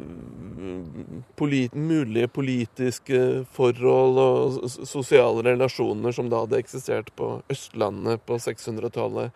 polit, 1.39 1.76
mulige 1.76 2.28
politiske 2.28 3.45
forhold 3.56 4.19
og 4.19 4.69
sosiale 4.69 5.45
relasjoner 5.47 6.15
som 6.15 6.32
da 6.32 6.43
hadde 6.43 6.60
eksistert 6.60 7.13
på 7.15 7.38
Østlandet 7.52 8.24
på 8.28 8.39
600-tallet 8.39 9.32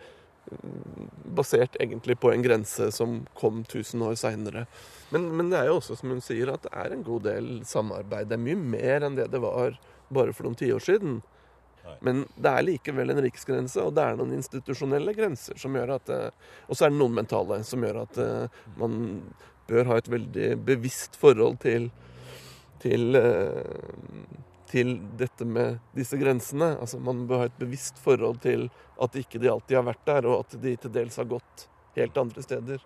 basert 1.36 1.76
egentlig 1.80 2.18
på 2.20 2.32
en 2.32 2.42
grense 2.42 2.90
som 2.94 3.18
kom 3.34 3.60
1000 3.60 4.02
år 4.02 4.14
seinere. 4.20 4.66
Men, 5.10 5.28
men, 5.36 5.50
det 5.50 5.60
er 5.60 5.70
jo 5.70 5.78
også, 5.80 5.98
som 5.98 6.12
hun 6.14 6.22
sier, 6.24 6.52
at 6.52 6.64
det 6.66 6.72
er 6.74 6.94
en 6.94 7.04
god 7.06 7.26
del 7.26 7.50
samarbeid. 7.68 8.30
Det 8.30 8.38
er 8.38 8.44
mye 8.46 8.60
mer 8.76 9.06
enn 9.06 9.18
det 9.18 9.28
det 9.32 9.42
var 9.42 9.78
bare 10.08 10.34
for 10.36 10.46
noen 10.46 10.58
tiår 10.58 10.82
siden. 10.82 11.20
Men 12.02 12.24
det 12.34 12.50
er 12.50 12.64
likevel 12.66 13.12
en 13.12 13.22
riksgrense, 13.22 13.78
og 13.82 13.94
det 13.96 14.04
er 14.04 14.16
noen 14.18 14.34
institusjonelle 14.36 15.14
grenser 15.14 15.58
som 15.60 15.76
gjør 15.76 15.96
at 15.96 16.10
eh, 16.10 16.48
Og 16.66 16.74
så 16.74 16.86
er 16.86 16.92
det 16.92 16.98
noen 16.98 17.14
mentale 17.14 17.60
som 17.66 17.84
gjør 17.86 18.00
at 18.02 18.18
eh, 18.22 18.56
man 18.80 18.96
bør 19.70 19.92
ha 19.92 20.00
et 20.00 20.10
veldig 20.10 20.48
bevisst 20.66 21.14
forhold 21.18 21.60
til, 21.62 21.88
til 22.82 23.18
eh, 23.18 24.42
til 24.76 24.96
dette 25.18 25.46
med 25.48 25.80
disse 25.96 26.18
grensene. 26.20 26.74
Altså 26.76 27.00
Man 27.00 27.24
bør 27.28 27.44
ha 27.44 27.48
et 27.50 27.60
bevisst 27.60 28.00
forhold 28.02 28.42
til 28.44 28.68
at 29.02 29.16
ikke 29.16 29.40
de 29.40 29.50
alltid 29.52 29.80
har 29.80 29.88
vært 29.88 30.04
der, 30.08 30.28
og 30.28 30.44
at 30.44 30.58
de 30.62 30.76
til 30.80 30.92
dels 30.92 31.16
har 31.20 31.28
gått 31.30 31.68
helt 31.96 32.18
andre 32.20 32.44
steder. 32.44 32.84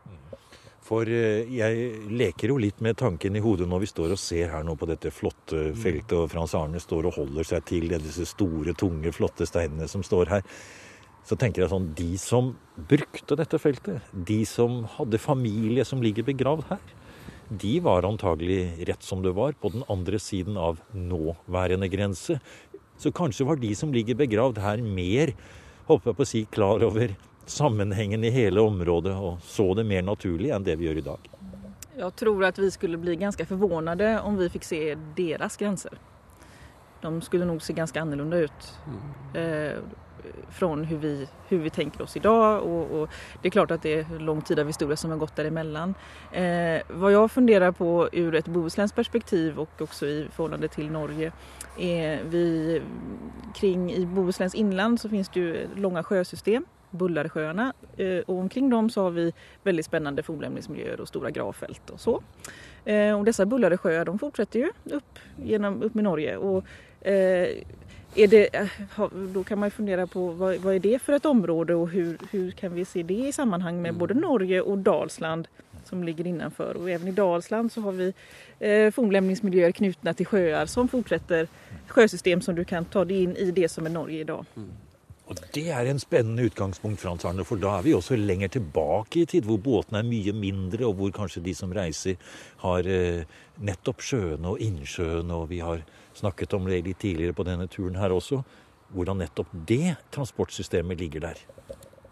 For 0.90 1.06
eh, 1.06 1.46
jeg 1.52 2.10
leker 2.10 2.50
jo 2.50 2.58
litt 2.58 2.80
med 2.82 2.98
tanken 2.98 3.36
i 3.36 3.42
hodet 3.44 3.68
når 3.70 3.84
vi 3.84 3.90
står 3.90 4.14
og 4.14 4.20
ser 4.20 4.50
her 4.50 4.64
nå 4.66 4.74
på 4.80 4.88
dette 4.90 5.12
flotte 5.14 5.70
mm. 5.70 5.80
feltet, 5.82 6.16
og 6.18 6.30
Frans 6.32 6.54
Arne 6.58 6.82
står 6.82 7.10
og 7.10 7.18
holder 7.20 7.46
seg 7.52 7.66
til 7.68 7.90
disse 7.94 8.26
store, 8.32 8.74
tunge, 8.78 9.12
flotte 9.14 9.46
steinene 9.48 9.90
som 9.90 10.02
står 10.06 10.32
her. 10.32 10.46
Så 11.26 11.36
tenker 11.38 11.62
jeg 11.62 11.70
sånn 11.70 11.90
De 11.94 12.14
som 12.18 12.54
brukte 12.90 13.36
dette 13.38 13.60
feltet, 13.60 14.08
de 14.10 14.40
som 14.48 14.82
hadde 14.96 15.20
familie 15.20 15.84
som 15.86 16.02
ligger 16.02 16.26
begravd 16.26 16.64
her, 16.72 16.82
de 17.50 17.80
var 17.82 18.06
antagelig 18.06 18.88
rett 18.88 19.02
som 19.02 19.22
det 19.22 19.32
var, 19.34 19.52
på 19.52 19.68
den 19.74 19.82
andre 19.88 20.18
siden 20.18 20.56
av 20.56 20.78
nåværende 20.94 21.88
grense. 21.90 22.38
Så 22.98 23.12
kanskje 23.12 23.46
var 23.48 23.58
de 23.58 23.74
som 23.74 23.92
ligger 23.92 24.14
begravd 24.14 24.60
her, 24.62 24.82
mer 24.82 25.34
håper 25.88 26.12
jeg 26.12 26.18
på 26.18 26.26
å 26.26 26.30
si, 26.30 26.44
klar 26.54 26.84
over 26.86 27.16
sammenhengen 27.50 28.24
i 28.24 28.30
hele 28.30 28.62
området 28.62 29.16
og 29.16 29.40
så 29.42 29.72
det 29.74 29.86
mer 29.88 30.04
naturlig 30.06 30.52
enn 30.54 30.66
det 30.66 30.76
vi 30.78 30.86
gjør 30.86 31.00
i 31.00 31.06
dag. 31.08 31.30
Jeg 32.00 32.14
tror 32.16 32.44
at 32.46 32.60
vi 32.60 32.70
skulle 32.70 33.00
bli 33.00 33.16
ganske 33.20 33.44
forvirret 33.48 34.22
om 34.22 34.38
vi 34.38 34.48
fikk 34.52 34.68
se 34.68 34.80
deres 35.16 35.58
grenser. 35.60 35.98
De 37.00 37.10
skulle 37.24 37.48
nok 37.48 37.64
se 37.64 37.74
ganske 37.76 38.00
annerledes 38.00 38.46
ut. 38.52 38.70
Mm. 38.86 39.10
Eh, 39.40 39.76
från 40.50 40.84
hur 40.84 40.98
vi, 40.98 41.28
hur 41.48 41.58
vi 41.58 41.70
tänker 41.70 42.02
oss 42.02 42.16
idag 42.16 42.62
och, 42.62 43.00
och, 43.00 43.08
det 43.42 43.48
är 43.48 43.50
klart 43.50 43.70
att 43.70 43.82
det 43.82 43.94
är 43.94 44.18
lång 44.18 44.42
tid 44.42 44.58
av 44.58 44.66
historia 44.66 44.96
som 44.96 45.10
har 45.10 45.18
gått 45.18 45.36
däremellan. 45.36 45.94
Eh, 46.32 46.82
vad 46.88 47.12
jag 47.12 47.30
funderar 47.30 47.72
på 47.72 48.08
ur 48.12 48.34
ett 48.34 48.48
bohuslänskt 48.48 48.96
perspektiv 48.96 49.58
och 49.58 49.82
också 49.82 50.06
i 50.06 50.28
förhållande 50.32 50.68
till 50.68 50.90
Norge 50.90 51.32
är 51.78 52.20
vi 52.24 52.82
kring 53.54 53.92
i 53.92 54.06
Bohusläns 54.06 54.54
inland 54.54 55.00
så 55.00 55.08
finns 55.08 55.28
det 55.28 55.40
ju 55.40 55.68
långa 55.74 56.02
sjösystem 56.02 56.64
Bullarsjöarna 56.90 57.72
eh, 57.96 58.18
och 58.18 58.38
omkring 58.38 58.70
dem 58.70 58.90
så 58.90 59.02
har 59.02 59.10
vi 59.10 59.32
väldigt 59.62 59.86
spännande 59.86 60.22
fornlämningsmiljöer 60.22 61.00
och 61.00 61.08
stora 61.08 61.30
gravfält 61.30 61.90
och 61.90 62.00
så. 62.00 62.22
Eh, 62.84 63.18
och 63.18 63.24
dessa 63.24 63.46
Bullaresjöar 63.46 64.04
de 64.04 64.18
fortsätter 64.18 64.58
ju 64.58 64.70
upp, 64.84 65.18
genom, 65.42 65.82
upp 65.82 65.94
med 65.94 66.04
Norge 66.04 66.36
och 66.36 66.64
eh, 67.06 67.48
det, 68.14 68.54
eh, 68.54 68.68
då 69.34 69.44
kan 69.44 69.58
man 69.58 69.70
fundera 69.70 70.06
på 70.06 70.30
vad, 70.30 70.56
vad, 70.56 70.74
är 70.74 70.78
det 70.78 71.02
för 71.02 71.12
ett 71.12 71.26
område 71.26 71.74
och 71.74 71.90
hur, 71.90 72.18
hur 72.30 72.50
kan 72.50 72.74
vi 72.74 72.84
se 72.84 73.02
det 73.02 73.28
i 73.28 73.32
sammanhang 73.32 73.82
med 73.82 73.88
mm. 73.88 73.98
både 73.98 74.14
Norge 74.14 74.60
och 74.60 74.78
Dalsland 74.78 75.48
som 75.84 76.04
ligger 76.04 76.26
innanför. 76.26 76.76
Och 76.76 76.90
även 76.90 77.08
i 77.08 77.12
Dalsland 77.12 77.72
så 77.72 77.80
har 77.80 77.92
vi 77.92 78.12
eh, 78.58 78.90
fornlämningsmiljöer 78.90 79.72
knutna 79.72 80.14
till 80.14 80.26
sjöar 80.26 80.66
som 80.66 80.88
fortsätter 80.88 81.48
sjösystem 81.86 82.40
som 82.40 82.54
du 82.54 82.64
kan 82.64 82.84
ta 82.84 83.04
dig 83.04 83.22
in 83.22 83.36
i 83.36 83.50
det 83.50 83.68
som 83.68 83.86
är 83.86 83.90
Norge 83.90 84.20
idag. 84.20 84.44
Mm. 84.56 84.70
Og 85.30 85.36
Det 85.54 85.68
er 85.70 85.86
en 85.86 85.98
spennende 85.98 86.42
utgangspunkt, 86.42 87.00
Frans 87.00 87.24
Arne, 87.24 87.44
for 87.44 87.56
da 87.56 87.76
er 87.78 87.82
vi 87.82 87.94
også 87.94 88.16
lenger 88.16 88.48
tilbake 88.48 89.20
i 89.20 89.24
tid, 89.24 89.46
hvor 89.46 89.60
båtene 89.62 89.98
er 89.98 90.08
mye 90.08 90.32
mindre, 90.32 90.86
og 90.88 90.94
hvor 90.98 91.12
kanskje 91.14 91.42
de 91.44 91.54
som 91.54 91.70
reiser, 91.72 92.16
har 92.64 92.88
eh, 92.90 93.22
nettopp 93.62 94.02
sjøene 94.02 94.50
og 94.50 94.58
innsjøene, 94.58 95.34
og 95.34 95.46
vi 95.52 95.60
har 95.62 95.84
snakket 96.20 96.54
om 96.56 96.68
det 96.68 96.82
litt 96.86 97.00
tidligere 97.02 97.36
på 97.36 97.46
denne 97.48 97.68
turen 97.70 97.98
her 98.00 98.12
også, 98.14 98.42
hvordan 98.94 99.22
nettopp 99.22 99.50
det 99.68 99.96
transportsystemet 100.14 101.00
ligger 101.00 101.28
der. 101.30 101.42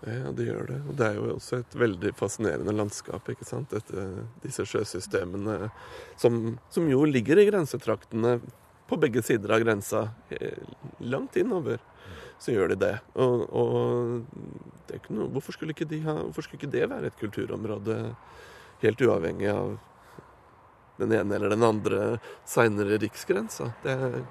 Ja, 0.07 0.31
det 0.31 0.47
gjør 0.47 0.68
det. 0.68 0.79
Og 0.87 0.94
det 0.99 1.07
er 1.09 1.16
jo 1.18 1.27
også 1.35 1.59
et 1.59 1.75
veldig 1.79 2.12
fascinerende 2.18 2.75
landskap. 2.77 3.29
ikke 3.29 3.47
sant? 3.47 3.73
Dette, 3.75 4.05
disse 4.44 4.64
sjøsystemene 4.68 5.73
som, 6.16 6.59
som, 6.71 6.87
jo 6.90 7.03
ligger 7.09 7.40
i 7.40 7.49
grensetraktene 7.49 8.38
på 8.88 8.99
begge 9.01 9.23
sider 9.27 9.53
av 9.53 9.64
grensa, 9.64 10.07
eh, 10.31 10.62
langt 11.01 11.37
innover. 11.37 11.83
Så 12.38 12.55
gjør 12.55 12.73
de 12.73 12.79
det. 12.85 12.94
Og, 13.18 13.42
og 13.51 14.87
det 14.88 15.03
noe, 15.11 15.27
hvorfor, 15.35 15.57
skulle 15.57 15.75
de 15.75 16.01
ha, 16.07 16.14
hvorfor 16.29 16.47
skulle 16.47 16.62
ikke 16.62 16.77
det 16.77 16.87
være 16.88 17.11
et 17.11 17.18
kulturområde 17.18 17.99
helt 18.85 19.03
uavhengig 19.03 19.51
av 19.51 19.75
den 20.99 21.13
ene 21.15 21.35
eller 21.37 21.49
den 21.55 21.65
andre 21.67 22.19
seinere 22.49 22.99
riksgrensa? 23.03 23.65
Det 23.85 23.93
er 23.95 24.23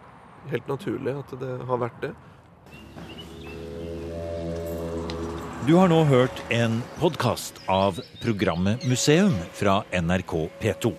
helt 0.51 0.67
naturlig 0.69 1.13
at 1.17 1.29
det 1.41 1.53
har 1.67 1.77
vært 1.81 2.01
det. 2.03 2.13
Du 5.67 5.73
har 5.75 5.87
nå 5.91 6.03
hørt 6.07 6.37
en 6.53 6.81
podkast 7.01 7.53
av 7.67 7.99
programmet 8.23 8.85
Museum 8.87 9.35
fra 9.51 9.83
NRK 9.91 10.49
P2. 10.61 10.93